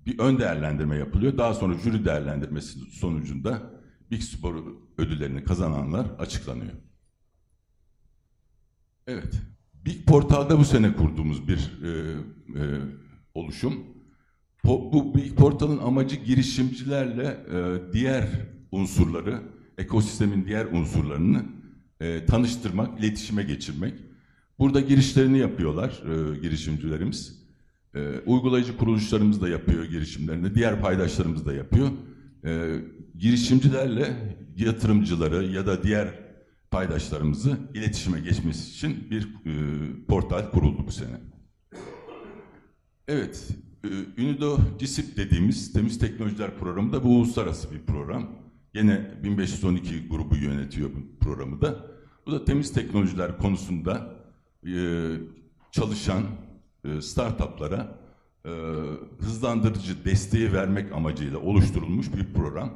[0.05, 1.38] bir ön değerlendirme yapılıyor.
[1.38, 3.61] Daha sonra jüri değerlendirmesi sonucunda
[4.11, 4.63] Big Spor
[4.97, 6.73] ödüllerini kazananlar açıklanıyor.
[9.07, 9.34] Evet,
[9.88, 12.64] Big Portal'da bu sene kurduğumuz bir e, e,
[13.34, 13.74] oluşum.
[14.64, 18.28] Po, bu Big Portal'ın amacı girişimcilerle e, diğer
[18.72, 19.42] unsurları,
[19.78, 21.46] ekosistemin diğer unsurlarını
[22.02, 23.94] e, tanıştırmak, iletişime geçirmek.
[24.60, 27.48] Burada girişlerini yapıyorlar e, girişimcilerimiz.
[27.96, 31.90] E, uygulayıcı kuruluşlarımız da yapıyor girişimlerini, diğer paydaşlarımız da yapıyor.
[32.46, 32.82] E,
[33.18, 36.26] girişimcilerle yatırımcıları ya da diğer
[36.78, 39.51] paydaşlarımızı iletişime geçmesi için bir e,
[40.07, 41.21] portal kuruldu bu sene.
[43.07, 43.47] Evet,
[43.84, 48.30] e, UNIDO CISIP dediğimiz Temiz Teknolojiler Programı da bu uluslararası bir program.
[48.73, 51.75] Yine 1512 grubu yönetiyor bu programı da.
[52.25, 54.15] Bu da temiz teknolojiler konusunda
[54.65, 54.71] e,
[55.71, 56.23] çalışan
[56.86, 57.99] e, startuplara
[58.45, 58.49] e,
[59.19, 62.73] hızlandırıcı desteği vermek amacıyla oluşturulmuş bir program.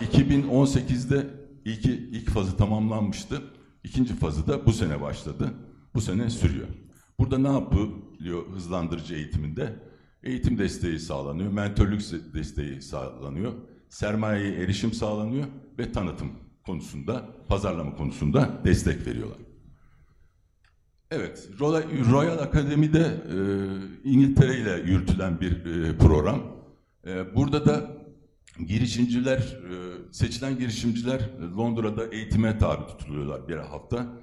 [0.00, 3.42] 2018'de ilk, ilk fazı tamamlanmıştı.
[3.84, 5.54] İkinci fazı da bu sene başladı.
[5.94, 6.68] Bu sene sürüyor.
[7.18, 9.76] Burada ne yapılıyor hızlandırıcı eğitiminde?
[10.22, 12.00] Eğitim desteği sağlanıyor, mentörlük
[12.34, 13.52] desteği sağlanıyor,
[13.88, 15.46] sermayeye erişim sağlanıyor
[15.78, 16.32] ve tanıtım
[16.66, 19.38] konusunda, pazarlama konusunda destek veriyorlar.
[21.10, 21.48] Evet,
[22.10, 23.36] Royal Akademi'de e,
[24.10, 26.42] İngiltere ile yürütülen bir e, program.
[27.06, 27.99] E, burada da
[28.66, 34.20] girişimciler, e, seçilen girişimciler Londra'da eğitime tabi tutuluyorlar bir hafta.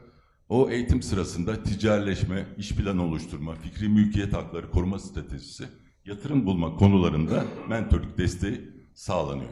[0.49, 5.67] O eğitim sırasında ticaretleşme, iş planı oluşturma, fikri mülkiyet hakları koruma stratejisi,
[6.05, 8.61] yatırım bulma konularında mentorluk desteği
[8.93, 9.49] sağlanıyor.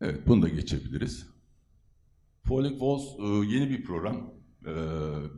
[0.00, 1.26] Evet, bunu da geçebiliriz.
[2.44, 4.34] Falling Walls e, yeni bir program.
[4.66, 4.72] E,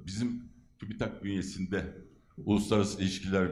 [0.07, 0.43] bizim
[0.79, 1.97] TÜBİTAK bünyesinde
[2.45, 3.51] Uluslararası İlişkiler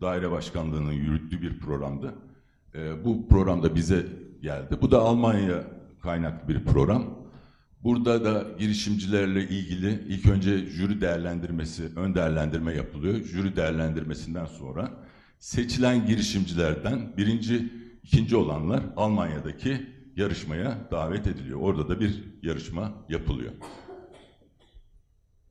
[0.00, 2.14] Daire Başkanlığı'nın yürüttüğü bir programdı.
[2.74, 4.06] E, bu programda bize
[4.42, 4.78] geldi.
[4.82, 5.64] Bu da Almanya
[6.02, 7.20] kaynaklı bir program.
[7.82, 13.14] Burada da girişimcilerle ilgili ilk önce jüri değerlendirmesi, ön değerlendirme yapılıyor.
[13.14, 14.90] Jüri değerlendirmesinden sonra
[15.38, 21.60] seçilen girişimcilerden birinci, ikinci olanlar Almanya'daki yarışmaya davet ediliyor.
[21.60, 23.52] Orada da bir yarışma yapılıyor.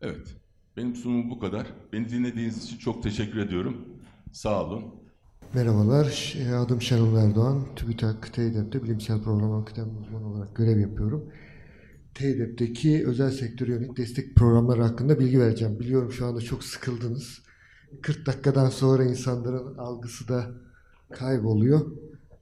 [0.01, 0.35] Evet,
[0.77, 1.67] benim sunumum bu kadar.
[1.93, 3.87] Beni dinlediğiniz için çok teşekkür ediyorum.
[4.31, 4.98] Sağ olun.
[5.53, 7.65] Merhabalar, adım Şenol Erdoğan.
[7.75, 11.31] TÜBİTAK TEDEP'te bilimsel program akademi uzmanı olarak görev yapıyorum.
[12.13, 15.79] TEDEP'teki özel sektöre yönelik destek programları hakkında bilgi vereceğim.
[15.79, 17.41] Biliyorum şu anda çok sıkıldınız.
[18.01, 20.45] 40 dakikadan sonra insanların algısı da
[21.11, 21.81] kayboluyor.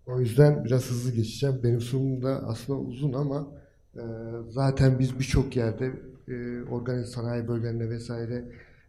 [0.07, 1.59] O yüzden biraz hızlı geçeceğim.
[1.63, 3.47] Benim sunumum da aslında uzun ama
[3.95, 4.03] e,
[4.49, 5.91] zaten biz birçok yerde
[6.27, 8.45] e, organize sanayi bölgelerinde vesaire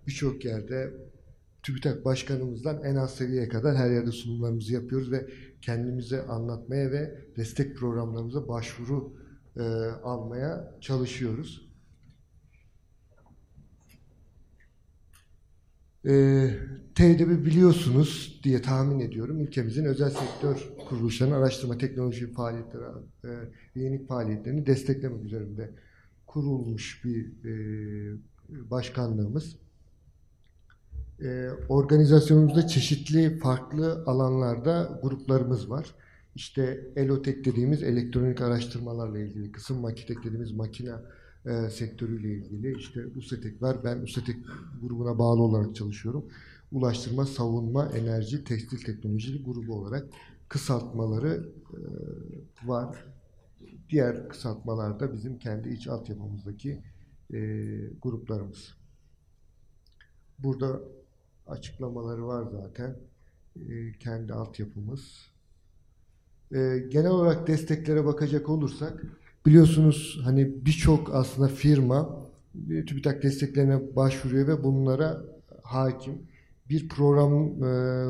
[0.06, 0.90] birçok yerde
[1.68, 5.26] TÜBİTAK Başkanımızdan en az seviyeye kadar her yerde sunumlarımızı yapıyoruz ve
[5.62, 9.16] kendimizi anlatmaya ve destek programlarımıza başvuru
[9.56, 9.62] e,
[10.02, 11.68] almaya çalışıyoruz.
[16.06, 16.50] E,
[16.94, 19.40] TED'bi biliyorsunuz diye tahmin ediyorum.
[19.40, 22.82] Ülkemizin özel sektör kuruluşlarının araştırma teknoloji faaliyetleri
[23.24, 23.28] e,
[23.74, 25.74] yenilik faaliyetlerini desteklemek üzerinde
[26.26, 27.52] kurulmuş bir e,
[28.70, 29.67] başkanlığımız.
[31.22, 35.94] E, organizasyonumuzda çeşitli farklı alanlarda gruplarımız var.
[36.34, 40.92] İşte ELOTEK dediğimiz elektronik araştırmalarla ilgili, kısım makitek dediğimiz makine
[41.46, 42.78] e, sektörüyle ilgili.
[42.78, 43.84] İşte USETEK var.
[43.84, 44.36] Ben USETEK
[44.82, 46.24] grubuna bağlı olarak çalışıyorum.
[46.72, 50.06] Ulaştırma, savunma, enerji, tekstil teknolojili grubu olarak
[50.48, 51.78] kısaltmaları e,
[52.68, 53.04] var.
[53.90, 56.82] Diğer kısaltmalar da bizim kendi iç altyapımızdaki
[57.32, 57.38] e,
[58.02, 58.74] gruplarımız.
[60.38, 60.80] Burada
[61.48, 62.96] açıklamaları var zaten.
[63.56, 65.30] E, kendi altyapımız.
[66.52, 69.02] E, genel olarak desteklere bakacak olursak
[69.46, 72.28] biliyorsunuz hani birçok aslında firma
[72.70, 75.22] e, TÜBİTAK desteklerine başvuruyor ve bunlara
[75.62, 76.14] hakim.
[76.68, 77.32] Bir program
[77.64, 77.68] e,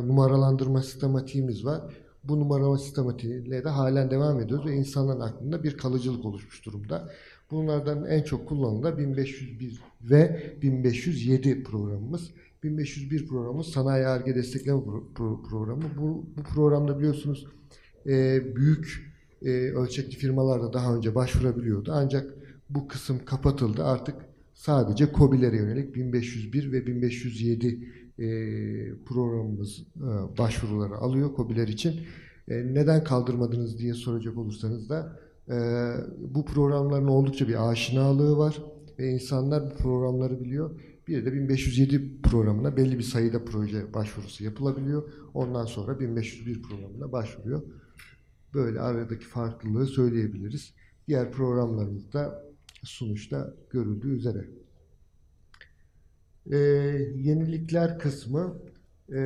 [0.09, 1.83] numaralandırma sistematiğimiz var.
[2.25, 7.11] Bu numaralama sistematiğiyle de halen devam ediyoruz ve insanların aklında bir kalıcılık oluşmuş durumda.
[7.51, 12.31] Bunlardan en çok kullanılan 1501 ve 1507 programımız.
[12.63, 15.83] 1501 programımız Sanayi Arge Destekleme Pro- Pro- Programı.
[15.99, 17.47] Bu, bu programda biliyorsunuz
[18.07, 21.93] e, büyük e, ölçekli firmalar da daha önce başvurabiliyordu.
[21.95, 22.35] Ancak
[22.71, 23.85] bu kısım kapatıldı.
[23.85, 24.15] Artık
[24.55, 27.67] sadece COBİ'lere yönelik 1501 ve 1507
[28.19, 28.25] e,
[29.05, 32.01] programımız e, başvuruları alıyor COBİ'ler için.
[32.49, 35.57] E, neden kaldırmadınız diye soracak olursanız da e,
[36.19, 38.63] bu programların oldukça bir aşinalığı var
[38.99, 40.81] ve insanlar bu programları biliyor.
[41.09, 45.13] Bir de 1507 programına belli bir sayıda proje başvurusu yapılabiliyor.
[45.35, 47.63] Ondan sonra 1501 programına başvuruyor.
[48.55, 50.75] Böyle aradaki farklılığı söyleyebiliriz.
[51.09, 52.45] Diğer programlarımızda
[52.83, 54.45] sonuçta görüldüğü üzere.
[56.51, 56.57] Ee,
[57.17, 58.59] yenilikler kısmı
[59.09, 59.19] e,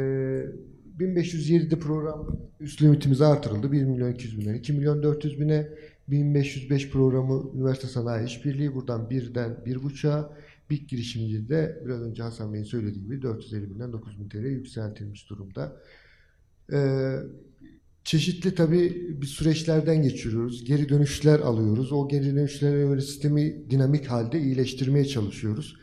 [0.99, 3.73] 1507'de program üst limitimiz artırıldı.
[3.73, 5.69] 1 milyon 200 binden 2 milyon 400 bine
[6.09, 10.37] 1505 programı üniversite sanayi işbirliği buradan birden 1.5'a
[10.73, 15.31] BİK girişimci de biraz önce Hasan Bey'in söylediği gibi 450 binden 9 bin TL yükseltilmiş
[15.31, 15.77] durumda.
[16.73, 17.17] Ee,
[18.05, 20.65] çeşitli tabii bir süreçlerden geçiriyoruz.
[20.65, 21.93] Geri dönüşler alıyoruz.
[21.93, 25.77] O geri dönüşlere göre sistemi dinamik halde iyileştirmeye çalışıyoruz.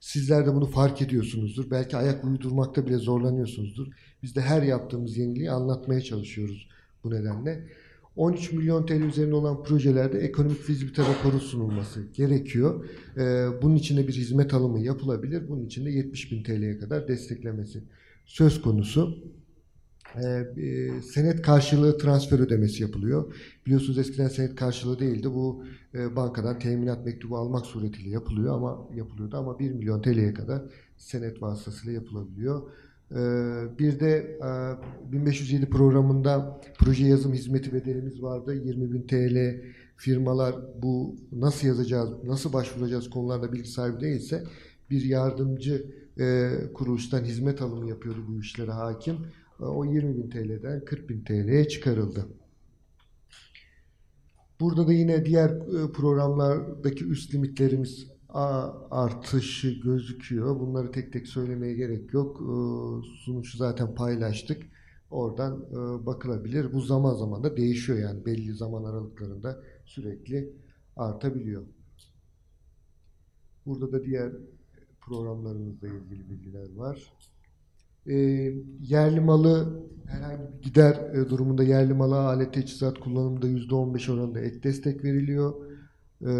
[0.00, 1.70] Sizler de bunu fark ediyorsunuzdur.
[1.70, 3.86] Belki ayak uydurmakta bile zorlanıyorsunuzdur.
[4.22, 6.68] Biz de her yaptığımız yeniliği anlatmaya çalışıyoruz
[7.04, 7.68] bu nedenle.
[8.16, 12.84] 13 milyon TL üzerinde olan projelerde ekonomik fizibilite raporu sunulması gerekiyor.
[13.16, 15.48] Ee, bunun için de bir hizmet alımı yapılabilir.
[15.48, 17.82] Bunun için de 70 bin TL'ye kadar desteklemesi
[18.26, 19.18] söz konusu.
[20.16, 23.34] Ee, senet karşılığı transfer ödemesi yapılıyor.
[23.66, 25.30] Biliyorsunuz eskiden senet karşılığı değildi.
[25.30, 30.62] Bu e, bankadan teminat mektubu almak suretiyle yapılıyor ama yapılıyordu ama 1 milyon TL'ye kadar
[30.96, 32.62] senet vasıtasıyla yapılabiliyor.
[33.14, 34.38] Ee, bir de
[35.08, 38.54] e, 1507 programında proje yazım hizmeti bedelimiz vardı.
[38.54, 39.60] 20 bin TL
[39.96, 44.44] firmalar bu nasıl yazacağız, nasıl başvuracağız konularda bilgi sahibi değilse
[44.90, 45.86] bir yardımcı
[46.20, 49.16] e, kuruluştan hizmet alımı yapıyordu bu işlere hakim.
[49.60, 52.26] E, O 20 bin TL'den 40 bin TL'ye çıkarıldı.
[54.60, 58.13] Burada da yine diğer e, programlardaki üst limitlerimiz
[58.90, 60.60] artışı gözüküyor.
[60.60, 62.40] Bunları tek tek söylemeye gerek yok.
[62.40, 62.54] E,
[63.24, 64.62] Sonucu zaten paylaştık.
[65.10, 66.72] Oradan e, bakılabilir.
[66.72, 70.52] Bu zaman zaman da değişiyor yani belli zaman aralıklarında sürekli
[70.96, 71.62] artabiliyor.
[73.66, 74.32] Burada da diğer
[75.00, 77.12] programlarımızla ilgili bilgiler var.
[78.06, 78.14] E,
[78.80, 84.62] yerli malı herhangi bir gider e, durumunda yerli mala alet teçhizat kullanımında %15 oranında ek
[84.62, 85.54] destek veriliyor.
[86.22, 86.32] E,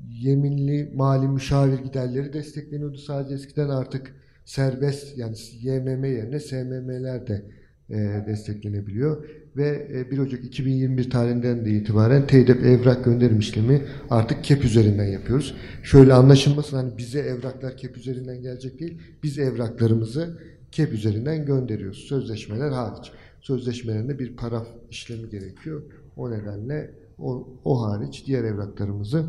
[0.00, 2.98] yeminli mali müşavir giderleri destekleniyordu.
[2.98, 7.44] Sadece eskiden artık serbest yani YMM yerine SMM'ler de
[7.90, 7.96] e,
[8.26, 9.24] desteklenebiliyor.
[9.56, 15.06] Ve e, 1 Ocak 2021 tarihinden de itibaren TEDEP evrak gönderim işlemi artık KEP üzerinden
[15.06, 15.56] yapıyoruz.
[15.82, 18.98] Şöyle anlaşılmasın hani bize evraklar KEP üzerinden gelecek değil.
[19.22, 20.38] Biz evraklarımızı
[20.72, 21.98] KEP üzerinden gönderiyoruz.
[21.98, 23.12] Sözleşmeler hariç.
[23.40, 25.82] Sözleşmelerinde bir paraf işlemi gerekiyor.
[26.16, 29.26] O nedenle o, o hariç diğer evraklarımızı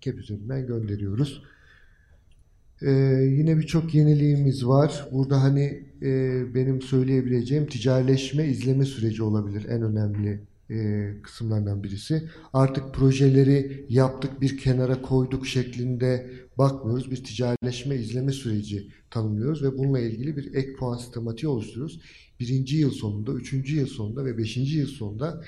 [0.00, 1.42] KEP üzerinden gönderiyoruz.
[2.82, 2.90] Ee,
[3.38, 5.08] yine birçok yeniliğimiz var.
[5.12, 10.40] Burada hani e, benim söyleyebileceğim ticarileşme izleme süreci olabilir en önemli
[10.70, 12.28] e, kısımlardan birisi.
[12.52, 17.10] Artık projeleri yaptık bir kenara koyduk şeklinde bakmıyoruz.
[17.10, 22.00] Bir ticarileşme izleme süreci tanımlıyoruz ve bununla ilgili bir ek puan sistematiği oluşturuyoruz.
[22.40, 25.44] Birinci yıl sonunda, üçüncü yıl sonunda ve beşinci yıl sonunda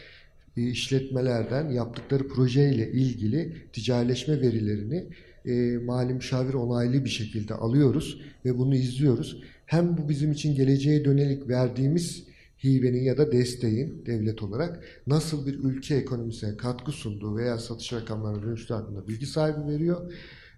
[0.56, 5.06] e, işletmelerden yaptıkları projeyle ilgili ticarileşme verilerini
[5.46, 9.42] e, mali müşavir onaylı bir şekilde alıyoruz ve bunu izliyoruz.
[9.66, 12.24] Hem bu bizim için geleceğe dönelik verdiğimiz
[12.64, 18.42] hibenin ya da desteğin devlet olarak nasıl bir ülke ekonomisine katkı sunduğu veya satış rakamlarına
[18.42, 20.12] dönüştüğü hakkında bilgi sahibi veriyor.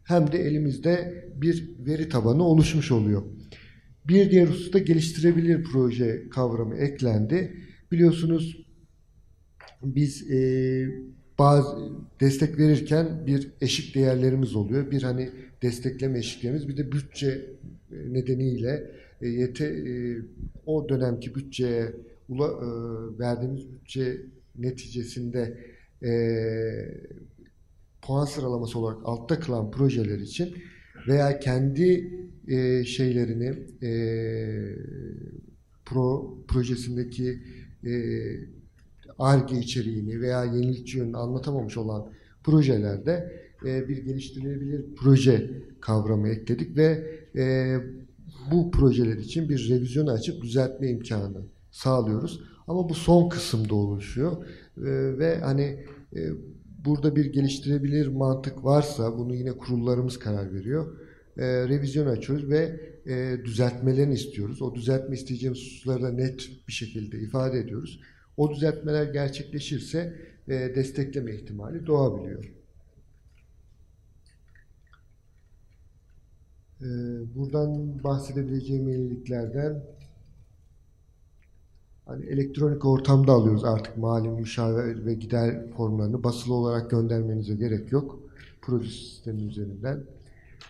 [0.05, 3.22] hem de elimizde bir veri tabanı oluşmuş oluyor.
[4.09, 7.57] Bir diğer hususta geliştirebilir proje kavramı eklendi.
[7.93, 8.66] Biliyorsunuz
[9.82, 10.88] biz e,
[11.38, 11.76] bazı
[12.20, 14.90] destek verirken bir eşik değerlerimiz oluyor.
[14.90, 15.30] Bir hani
[15.62, 17.28] destekleme eşiklerimiz bir de bütçe
[17.92, 20.16] e, nedeniyle e, yete, e,
[20.66, 21.92] o dönemki bütçeye
[22.28, 22.68] ula, e,
[23.18, 24.20] verdiğimiz bütçe
[24.58, 25.58] neticesinde
[26.02, 26.12] e,
[28.02, 30.54] puan sıralaması olarak altta kalan projeler için
[31.08, 32.10] veya kendi
[32.48, 33.92] e, şeylerini e,
[35.84, 37.42] pro projesindeki
[37.84, 37.92] e,
[39.22, 42.06] ARGE içeriğini veya yenilikçi yönünü anlatamamış olan
[42.44, 45.50] projelerde e, bir geliştirilebilir proje
[45.80, 47.06] kavramı ekledik ve
[47.36, 47.76] e,
[48.50, 52.40] bu projeler için bir revizyon açıp düzeltme imkanı sağlıyoruz.
[52.66, 54.32] Ama bu son kısımda oluşuyor
[54.76, 55.84] e, ve hani
[56.84, 60.96] burada bir geliştirebilir mantık varsa bunu yine kurullarımız karar veriyor.
[61.38, 64.62] Revizyon açıyoruz ve e, düzeltmelerini istiyoruz.
[64.62, 68.00] O düzeltme isteyeceğimiz hususları da net bir şekilde ifade ediyoruz.
[68.36, 70.14] O düzeltmeler gerçekleşirse
[70.48, 72.44] e, destekleme ihtimali doğabiliyor.
[76.80, 76.88] E,
[77.34, 79.82] buradan bahsedebileceğim yeniliklerden
[82.06, 88.20] hani elektronik ortamda alıyoruz artık mali müşavir ve gider formlarını basılı olarak göndermenize gerek yok.
[88.62, 90.04] Proje sistemi üzerinden.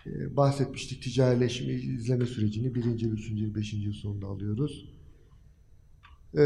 [0.07, 4.92] Ee, bahsetmiştik ticarileşme izleme sürecini birinci, üçüncü, beşinci yıl sonunda alıyoruz.
[6.37, 6.41] Ee,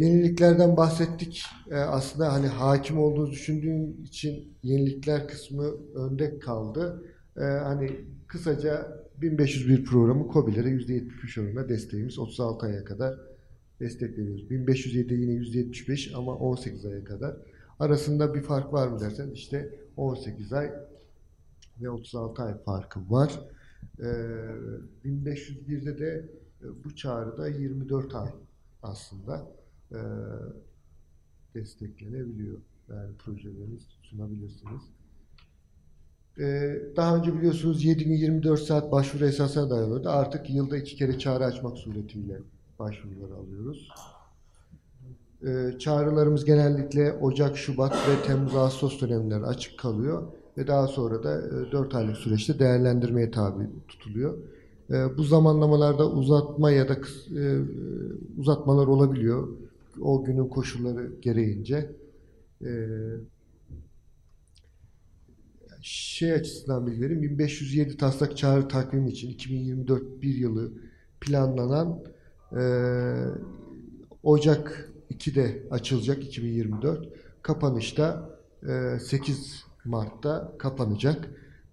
[0.00, 1.42] yeniliklerden bahsettik.
[1.70, 5.64] Ee, aslında hani hakim olduğunuzu düşündüğüm için yenilikler kısmı
[5.94, 7.04] önde kaldı.
[7.36, 7.90] Ee, hani
[8.26, 13.18] kısaca 1501 programı COBİ'lere %73 oranında desteğimiz 36 aya kadar
[13.80, 14.50] destek veriyoruz.
[14.50, 17.36] 1507 yine %75 ama 18 aya kadar.
[17.78, 20.70] Arasında bir fark var mı dersen işte 18 ay
[21.82, 23.40] ve 36 ay farkı var.
[23.98, 24.04] Ee,
[25.04, 26.28] 1501'de de
[26.62, 28.28] e, bu çağrıda 24 ay
[28.82, 29.48] aslında
[29.92, 29.98] e,
[31.54, 32.58] desteklenebiliyor.
[32.88, 34.82] Yani projeleriniz sunabilirsiniz.
[36.38, 40.08] Ee, daha önce biliyorsunuz 7 gün 24 saat başvuru esasına dayanıyordu.
[40.08, 42.38] Artık yılda iki kere çağrı açmak suretiyle
[42.78, 43.88] başvuruları alıyoruz.
[45.46, 50.22] Ee, çağrılarımız genellikle Ocak, Şubat ve Temmuz, Ağustos dönemleri açık kalıyor
[50.58, 54.38] ve daha sonra da e, 4 aylık süreçte değerlendirmeye tabi tutuluyor.
[54.90, 56.94] E, bu zamanlamalarda uzatma ya da
[57.40, 57.58] e,
[58.38, 59.48] uzatmalar olabiliyor.
[60.00, 61.90] O günün koşulları gereğince.
[62.62, 62.70] E,
[65.82, 67.22] şey açısından bilgi vereyim.
[67.22, 70.72] 1507 taslak çağrı takvimi için 2024 bir yılı
[71.20, 72.02] planlanan
[72.52, 72.62] e,
[74.22, 77.08] Ocak 2'de açılacak 2024.
[77.42, 78.38] Kapanışta
[78.68, 81.30] e, 8 Mart'ta kapanacak.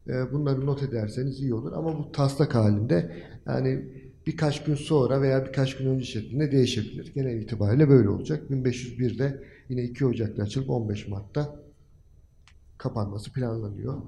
[0.10, 1.72] E, bunları not ederseniz iyi olur.
[1.72, 3.86] Ama bu taslak halinde yani
[4.28, 7.14] birkaç gün sonra veya birkaç gün önce şeklinde değişebilir.
[7.16, 8.50] Genel itibariyle böyle olacak.
[8.52, 11.60] 1501'de yine 2 Ocak'ta açılıp 15 Mart'ta
[12.78, 14.02] kapanması planlanıyor.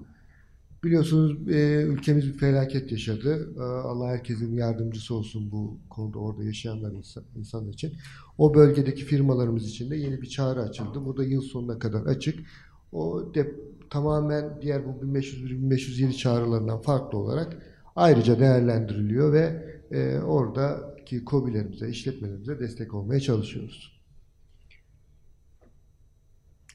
[0.83, 3.53] Biliyorsunuz e, ülkemiz bir felaket yaşadı.
[3.57, 7.93] E, Allah herkesin yardımcısı olsun bu konuda orada yaşayanlar insan, insan için.
[8.37, 11.05] O bölgedeki firmalarımız için de yeni bir çağrı açıldı.
[11.05, 12.39] Bu da yıl sonuna kadar açık.
[12.91, 13.55] O de,
[13.89, 17.57] tamamen diğer bu 1501-1507 çağrılarından farklı olarak
[17.95, 23.99] ayrıca değerlendiriliyor ve e, oradaki KOBİ'lerimize, işletmelerimize destek olmaya çalışıyoruz.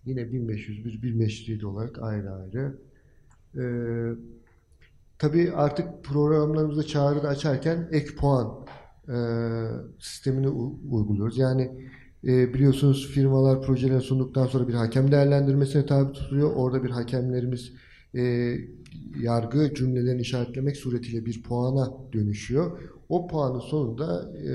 [0.04, 2.78] Yine 1501, 1507 olarak ayrı ayrı.
[3.56, 4.14] Ee,
[5.18, 8.66] tabii artık programlarımızda çağrıda açarken ek puan
[9.08, 9.16] e,
[9.98, 10.48] sistemini
[10.90, 11.38] uyguluyoruz.
[11.38, 11.90] Yani
[12.26, 16.52] e, biliyorsunuz firmalar projelerini sunduktan sonra bir hakem değerlendirmesine tabi tutuluyor.
[16.56, 17.72] Orada bir hakemlerimiz
[18.14, 18.54] e,
[19.20, 22.80] yargı cümlelerini işaretlemek suretiyle bir puana dönüşüyor.
[23.08, 24.52] O puanın sonunda e,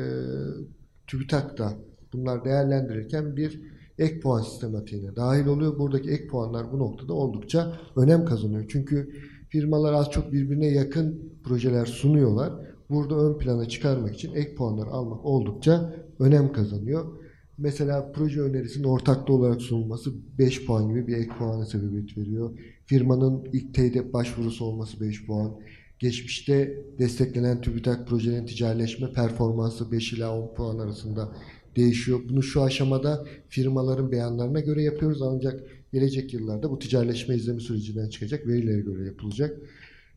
[1.08, 1.74] TÜBİTAK'ta
[2.14, 3.62] bunlar değerlendirirken bir
[4.00, 5.80] ek puan sistematiğine dahil oluyor.
[5.80, 8.66] Buradaki ek puanlar bu noktada oldukça önem kazanıyor.
[8.68, 9.10] Çünkü
[9.50, 12.54] firmalar az çok birbirine yakın projeler sunuyorlar.
[12.90, 17.19] Burada ön plana çıkarmak için ek puanlar almak oldukça önem kazanıyor.
[17.60, 22.60] Mesela proje önerisinin ortaklı olarak sunulması 5 puan gibi bir ek puana sebebiyet veriyor.
[22.86, 25.60] Firmanın ilk teyit başvurusu olması 5 puan.
[26.00, 31.32] Geçmişte desteklenen TÜBİTAK projelerin ticarileşme performansı 5 ila 10 puan arasında
[31.76, 32.20] değişiyor.
[32.30, 38.48] Bunu şu aşamada firmaların beyanlarına göre yapıyoruz ancak gelecek yıllarda bu ticarileşme izleme sürecinden çıkacak
[38.48, 39.58] verilere göre yapılacak.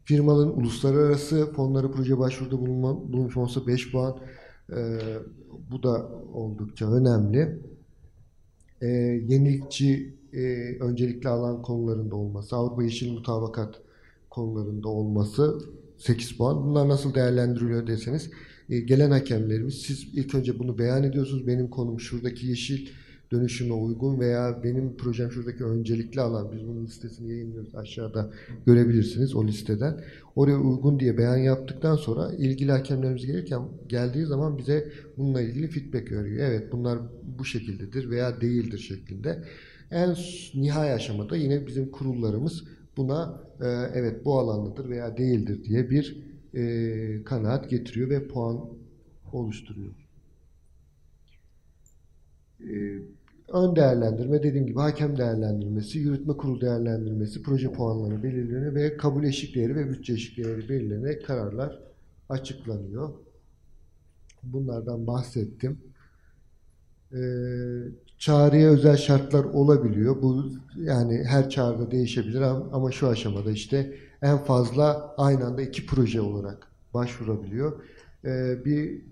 [0.05, 4.18] Firmaların uluslararası fonları proje başvuruda bulunma, bulunmuş olsa 5 puan.
[4.70, 4.99] Ee,
[5.71, 7.59] bu da oldukça önemli.
[8.83, 8.87] Ee,
[9.29, 10.41] yenilikçi e,
[10.81, 13.81] öncelikli alan konularında olması, Avrupa Yeşil Mutabakat
[14.31, 15.59] konularında olması
[15.99, 16.65] 8 puan.
[16.65, 18.31] Bunlar nasıl değerlendiriliyor deseniz
[18.71, 21.47] e, gelen hakemlerimiz siz ilk önce bunu beyan ediyorsunuz.
[21.47, 22.89] Benim konum şuradaki yeşil
[23.33, 26.53] dönüşüme uygun veya benim projem şuradaki öncelikli alan.
[26.53, 27.74] Biz bunun listesini yayınlıyoruz.
[27.74, 28.30] Aşağıda
[28.66, 30.01] görebilirsiniz o listeden.
[30.37, 36.12] Oraya uygun diye beyan yaptıktan sonra ilgili hakemlerimiz gelirken geldiği zaman bize bununla ilgili feedback
[36.12, 36.49] veriyor.
[36.51, 36.99] Evet bunlar
[37.39, 39.45] bu şekildedir veya değildir şeklinde.
[39.91, 40.16] En
[40.55, 42.64] nihai aşamada yine bizim kurullarımız
[42.97, 46.16] buna e, evet bu alandadır veya değildir diye bir
[46.55, 48.61] e, kanaat getiriyor ve puan
[49.33, 49.93] oluşturuyor.
[53.49, 59.55] Ön değerlendirme dediğim gibi hakem değerlendirmesi, yürütme kurulu değerlendirmesi, proje puanları belirleniyor ve kabul eşik
[59.55, 61.78] değeri ve bütçe eşik değeri belirlenerek kararlar
[62.28, 63.11] açıklanıyor.
[64.43, 65.78] Bunlardan bahsettim.
[67.12, 67.18] Ee,
[68.18, 70.22] çağrıya özel şartlar olabiliyor.
[70.22, 70.45] Bu
[70.76, 72.40] yani her çağrıda değişebilir
[72.72, 77.82] ama şu aşamada işte en fazla aynı anda iki proje olarak başvurabiliyor.
[78.24, 79.03] Ee, bir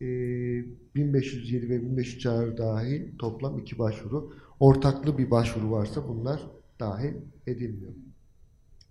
[0.00, 4.32] 1507 ve 1500 çağrı dahil toplam iki başvuru.
[4.60, 7.14] Ortaklı bir başvuru varsa bunlar dahil
[7.46, 7.92] edilmiyor.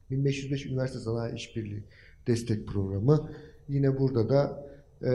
[0.10, 1.84] 1505 Üniversite Sanayi İşbirliği
[2.28, 3.32] Destek Programı.
[3.68, 4.70] Yine burada da
[5.02, 5.12] e,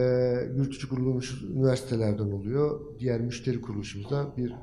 [0.56, 2.80] yurt dışı kurulmuş üniversitelerden oluyor.
[2.98, 4.54] Diğer müşteri kuruluşumuzda bir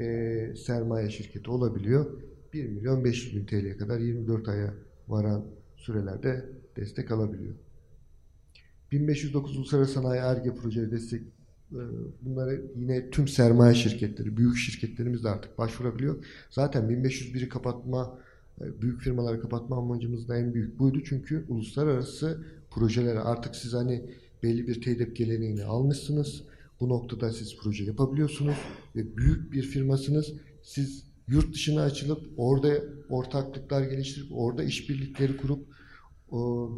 [0.00, 2.06] e, sermaye şirketi olabiliyor.
[2.52, 4.74] 1 milyon 500 bin TL'ye kadar 24 aya
[5.08, 5.44] varan
[5.76, 6.44] sürelerde
[6.76, 7.54] destek alabiliyor.
[8.92, 11.22] 1509 Uluslararası Sanayi Erge Projeleri destek
[11.72, 11.80] e,
[12.22, 16.24] bunlara yine tüm sermaye şirketleri, büyük şirketlerimiz de artık başvurabiliyor.
[16.50, 18.18] Zaten 1501'i kapatma,
[18.60, 21.02] e, büyük firmaları kapatma amacımız da en büyük buydu.
[21.04, 24.02] Çünkü uluslararası projelere artık siz hani
[24.42, 26.42] belli bir TEDEP geleneğini almışsınız.
[26.80, 28.56] Bu noktada siz proje yapabiliyorsunuz
[28.96, 30.32] ve büyük bir firmasınız.
[30.62, 35.66] Siz yurt dışına açılıp orada ortaklıklar geliştirip orada işbirlikleri kurup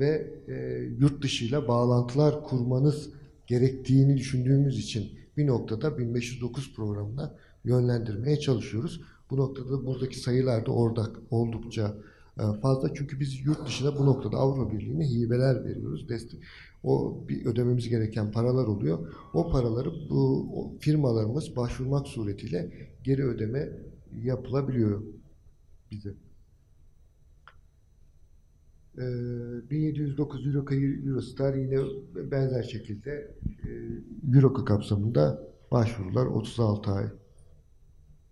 [0.00, 0.54] ve e,
[0.98, 3.10] yurt dışıyla bağlantılar kurmanız
[3.46, 7.34] gerektiğini düşündüğümüz için bir noktada 1509 programına
[7.64, 9.00] yönlendirmeye çalışıyoruz.
[9.30, 11.94] Bu noktada da buradaki sayılar da orada oldukça
[12.38, 12.94] e, fazla.
[12.94, 16.06] Çünkü biz yurt dışına bu noktada Avrupa Birliği'ne hibeler veriyoruz.
[16.82, 19.14] O bir ödememiz gereken paralar oluyor.
[19.34, 22.72] O paraları bu firmalarımız başvurmak suretiyle
[23.04, 23.68] geri ödeme
[24.22, 25.02] yapılabiliyor
[25.90, 26.14] bize.
[29.00, 31.78] Ee, 1709 Euroka Eurostar yine
[32.30, 33.34] benzer şekilde
[33.64, 33.70] e,
[34.34, 35.42] Euroka kapsamında
[35.72, 37.06] başvurular 36 ay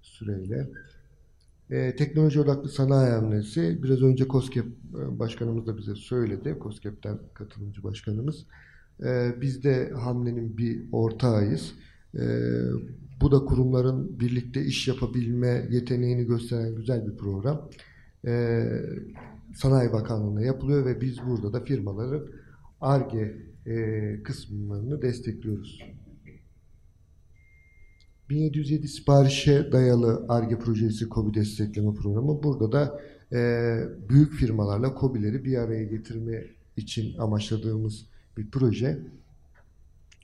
[0.02, 0.70] süreyle.
[1.70, 6.58] Ee, teknoloji odaklı sanayi hamlesi biraz önce COSGAP e, başkanımız da bize söyledi.
[6.62, 8.46] COSGAP'ten katılımcı başkanımız.
[9.04, 11.74] Ee, biz de hamlenin bir ortağıyız.
[12.14, 12.18] Ee,
[13.20, 17.70] bu da kurumların birlikte iş yapabilme yeteneğini gösteren güzel bir program.
[18.26, 18.64] Ee,
[19.54, 22.28] Sanayi Bakanlığı'na yapılıyor ve biz burada da firmaların
[22.80, 23.36] ARGE
[23.66, 25.82] e, kısımlarını destekliyoruz.
[28.30, 32.42] 1707 siparişe dayalı ARGE projesi KOBİ destekleme programı.
[32.42, 33.00] Burada da
[33.32, 33.38] e,
[34.08, 36.44] büyük firmalarla KOBİ'leri bir araya getirme
[36.76, 38.98] için amaçladığımız bir proje.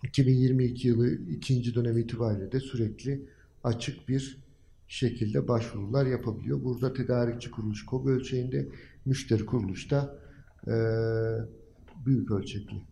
[0.03, 3.29] 2022 yılı ikinci dönem itibariyle de sürekli
[3.65, 4.45] açık bir
[4.89, 6.65] şekilde başvurular yapabiliyor.
[6.65, 8.69] Burada tedarikçi kuruluş KOBİ ölçeğinde,
[9.05, 10.19] müşteri kuruluş da
[10.67, 10.75] e,
[12.07, 12.83] büyük ölçekli.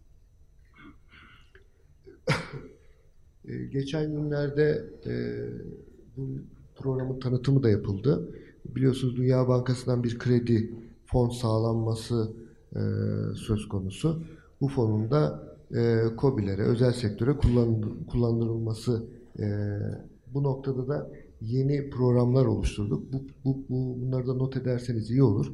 [3.44, 5.14] E, geçen günlerde e,
[6.16, 6.28] bu
[6.76, 8.34] programın tanıtımı da yapıldı.
[8.64, 10.74] Biliyorsunuz Dünya Bankası'ndan bir kredi
[11.06, 12.32] fon sağlanması
[12.76, 12.80] e,
[13.34, 14.22] söz konusu.
[14.60, 19.06] Bu fonun da e, KOBİ'lere, özel sektöre kullan, kullandırılması
[19.38, 19.46] e,
[20.34, 21.10] bu noktada da
[21.44, 23.12] yeni programlar oluşturduk.
[23.12, 25.52] Bu, bu, bu, bunları da not ederseniz iyi olur.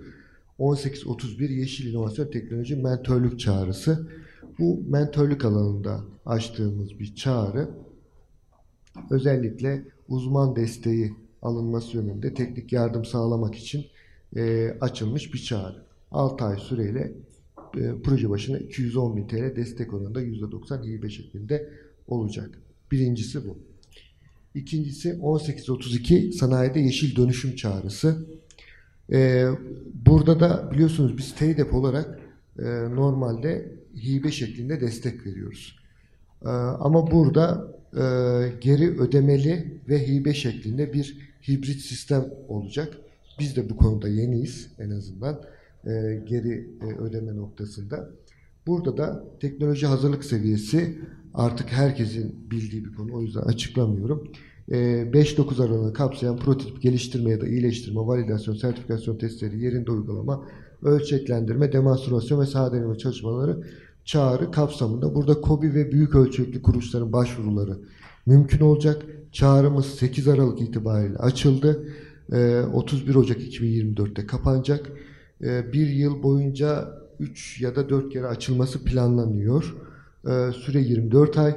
[0.58, 4.08] 1831 Yeşil İnovasyon Teknoloji Mentörlük Çağrısı.
[4.58, 7.68] Bu mentörlük alanında açtığımız bir çağrı.
[9.10, 13.86] Özellikle uzman desteği alınması yönünde teknik yardım sağlamak için
[14.36, 15.82] e, açılmış bir çağrı.
[16.10, 17.12] 6 ay süreyle
[17.76, 21.70] e, proje başına 210 bin TL destek oranında %90 hibe şeklinde
[22.06, 22.62] olacak.
[22.92, 23.67] Birincisi bu.
[24.58, 28.26] İkincisi 1832 sanayide yeşil dönüşüm çağrısı.
[29.12, 29.46] Ee,
[30.06, 32.20] burada da biliyorsunuz biz TEDEP olarak
[32.58, 35.78] e, normalde hibe şeklinde destek veriyoruz.
[36.44, 38.02] Ee, ama burada e,
[38.60, 42.96] geri ödemeli ve hibe şeklinde bir hibrit sistem olacak.
[43.40, 45.40] Biz de bu konuda yeniyiz en azından
[45.84, 48.10] e, geri e, ödeme noktasında.
[48.66, 50.98] Burada da teknoloji hazırlık seviyesi
[51.34, 54.32] artık herkesin bildiği bir konu o yüzden açıklamıyorum.
[54.68, 60.44] 5-9 aralığını kapsayan prototip geliştirme ya da iyileştirme, validasyon, sertifikasyon testleri, yerinde uygulama
[60.82, 63.62] ölçeklendirme, demonstrasyon ve saha deneme çalışmaları
[64.04, 65.14] çağrı kapsamında.
[65.14, 67.78] Burada KOBİ ve büyük ölçekli kuruluşların başvuruları
[68.26, 69.02] mümkün olacak.
[69.32, 71.88] Çağrımız 8 Aralık itibariyle açıldı.
[72.32, 74.86] Ee, 31 Ocak 2024'te kapanacak.
[75.42, 76.88] Ee, bir yıl boyunca
[77.20, 79.76] 3 ya da 4 kere açılması planlanıyor.
[80.28, 81.56] Ee, süre 24 ay.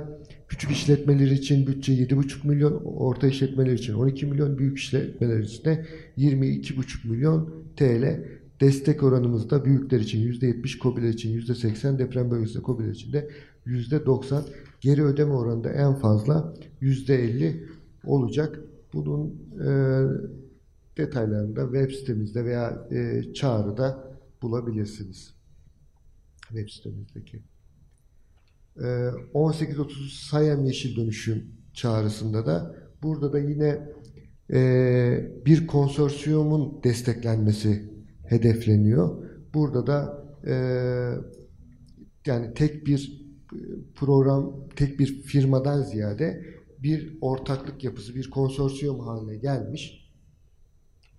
[0.52, 5.86] Küçük işletmeler için bütçe 7,5 milyon, orta işletmeler için 12 milyon, büyük işletmeler için de
[6.18, 8.26] 22,5 milyon TL.
[8.62, 13.30] Destek oranımız da büyükler için %70, KOBİ'ler için %80, deprem bölgesinde KOBİ'ler için de
[13.66, 14.44] %90.
[14.82, 17.64] Geri ödeme oranı da en fazla %50
[18.04, 18.60] olacak.
[18.94, 19.70] Bunun e,
[20.98, 25.34] detaylarını da web sitemizde veya e, çağrıda bulabilirsiniz.
[26.48, 27.51] Web sitemizdeki.
[28.78, 28.82] E,
[29.34, 31.44] 18.30 Sayem Yeşil Dönüşüm
[31.74, 33.90] çağrısında da burada da yine
[34.54, 37.92] e, bir konsorsiyumun desteklenmesi
[38.28, 39.24] hedefleniyor.
[39.54, 40.54] Burada da e,
[42.26, 43.22] yani tek bir
[43.96, 46.46] program, tek bir firmadan ziyade
[46.80, 50.02] bir ortaklık yapısı, bir konsorsiyum haline gelmiş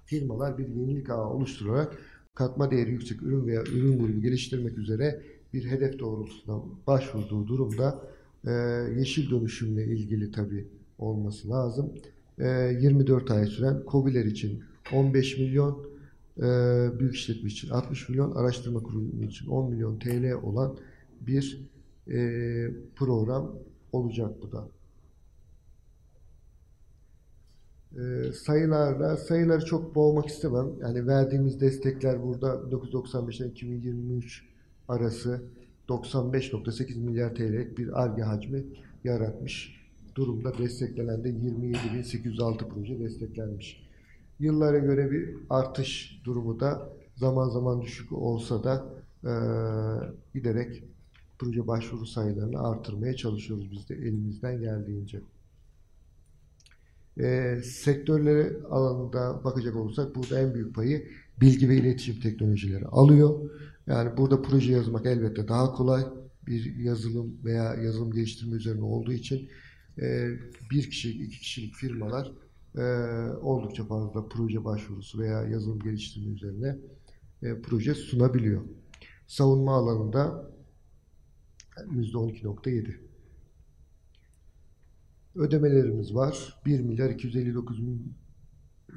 [0.05, 1.98] firmalar bir yenilik ağı oluşturarak
[2.34, 5.22] katma değeri yüksek ürün veya ürün grubu geliştirmek üzere
[5.53, 8.03] bir hedef doğrultusunda başvurduğu durumda
[8.46, 8.50] e,
[8.98, 11.92] yeşil dönüşümle ilgili tabi olması lazım.
[12.38, 12.48] E,
[12.80, 15.86] 24 ay süren KOBİ'ler için 15 milyon,
[16.38, 16.42] e,
[16.98, 20.76] büyük işletme için 60 milyon, araştırma kurumu için 10 milyon TL olan
[21.20, 21.61] bir
[22.09, 22.18] e,
[22.96, 23.55] program
[23.92, 24.68] olacak bu da.
[27.96, 30.66] E, sayılarla, sayıları çok boğmak istemem.
[30.80, 34.51] Yani verdiğimiz destekler burada 1995 ile 2023
[34.89, 35.43] arası
[35.89, 38.64] 95.8 milyar TL'lik bir ARGE hacmi
[39.05, 39.83] yaratmış
[40.14, 40.59] durumda.
[40.59, 43.89] Desteklenen de 27.806 proje desteklenmiş.
[44.41, 48.85] Yıllara göre bir artış durumu da zaman zaman düşük olsa da
[49.24, 49.33] e,
[50.35, 50.85] giderek
[51.39, 55.20] proje başvuru sayılarını artırmaya çalışıyoruz biz de elimizden geldiğince.
[57.18, 61.09] E, sektörleri alanında bakacak olursak burada en büyük payı
[61.41, 63.51] bilgi ve iletişim teknolojileri alıyor.
[63.87, 66.05] Yani burada proje yazmak elbette daha kolay
[66.47, 69.51] bir yazılım veya yazılım geliştirme üzerine olduğu için
[69.99, 70.28] e,
[70.70, 72.33] bir kişilik, iki kişilik firmalar
[72.76, 72.83] e,
[73.33, 76.78] oldukça fazla proje başvurusu veya yazılım geliştirme üzerine
[77.43, 78.62] e, proje sunabiliyor.
[79.26, 80.51] Savunma alanında
[81.76, 82.95] %12.7.
[85.35, 86.61] Ödemelerimiz var.
[86.66, 87.80] 1 milyar 259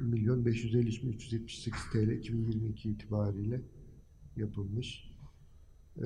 [0.00, 3.60] milyon 553 bin 378 TL 2022 itibariyle
[4.36, 5.12] yapılmış.
[5.98, 6.02] Ee,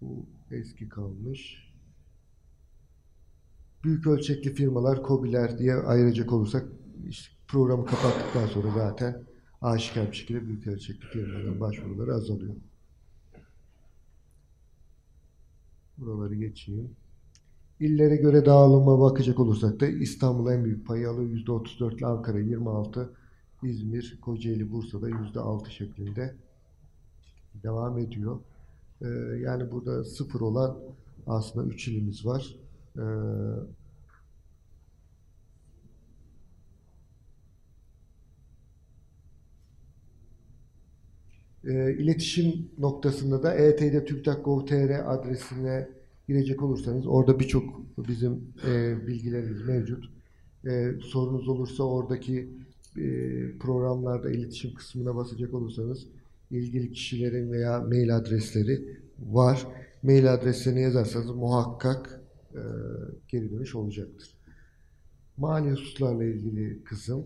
[0.00, 1.72] bu eski kalmış.
[3.84, 6.68] Büyük ölçekli firmalar, KOBİ'ler diye ayıracak olursak
[7.48, 9.22] programı kapattıktan sonra zaten
[9.62, 12.54] aşikar bir şekilde büyük ölçekli firmaların başvuruları azalıyor.
[15.98, 16.96] Buraları geçeyim.
[17.80, 21.30] İllere göre dağılıma bakacak olursak da İstanbul en büyük payı alıyor.
[21.30, 23.12] %34 ile Ankara 26,
[23.62, 26.34] İzmir, Kocaeli, Bursa'da %6 şeklinde
[27.62, 28.40] devam ediyor.
[29.02, 29.06] Ee,
[29.40, 30.78] yani burada sıfır olan
[31.26, 32.56] aslında 3 ilimiz var.
[32.96, 33.02] Ee,
[41.64, 45.88] e, iletişim noktasında da ET'de TÜBİTAK.gov.tr adresine
[46.28, 50.04] girecek olursanız orada birçok bizim e, bilgilerimiz mevcut.
[50.66, 52.48] E, sorunuz olursa oradaki
[53.60, 56.06] programlarda iletişim kısmına basacak olursanız
[56.50, 59.66] ilgili kişilerin veya mail adresleri var.
[60.02, 62.20] Mail adreslerini yazarsanız muhakkak
[62.54, 62.62] e,
[63.28, 64.34] geri dönüş olacaktır.
[65.36, 67.24] Mali hususlarla ilgili kısım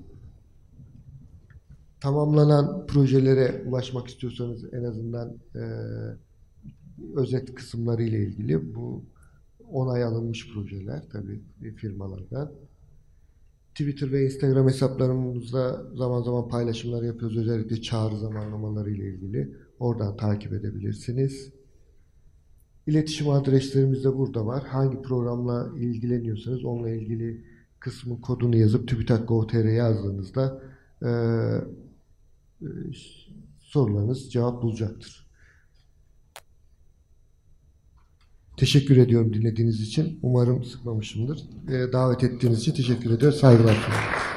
[2.01, 5.63] tamamlanan projelere ulaşmak istiyorsanız en azından e,
[7.17, 9.05] özet kısımları ile ilgili bu
[9.71, 11.43] onay alınmış projeler tabii
[11.77, 12.53] firmalardan.
[13.77, 17.37] Twitter ve Instagram hesaplarımızda zaman zaman paylaşımlar yapıyoruz.
[17.37, 19.57] Özellikle çağrı zamanlamaları ile ilgili.
[19.79, 21.53] Oradan takip edebilirsiniz.
[22.87, 24.65] İletişim adreslerimiz de burada var.
[24.67, 27.45] Hangi programla ilgileniyorsanız onunla ilgili
[27.79, 30.63] kısmın kodunu yazıp TÜBİTAK.gov.tr yazdığınızda
[31.03, 31.11] e,
[33.61, 35.26] sorularınız cevap bulacaktır.
[38.57, 40.19] Teşekkür ediyorum dinlediğiniz için.
[40.23, 41.39] Umarım sıkmamışımdır.
[41.69, 43.39] E, davet ettiğiniz için teşekkür ediyorum.
[43.39, 44.36] Saygılar sunuyorum.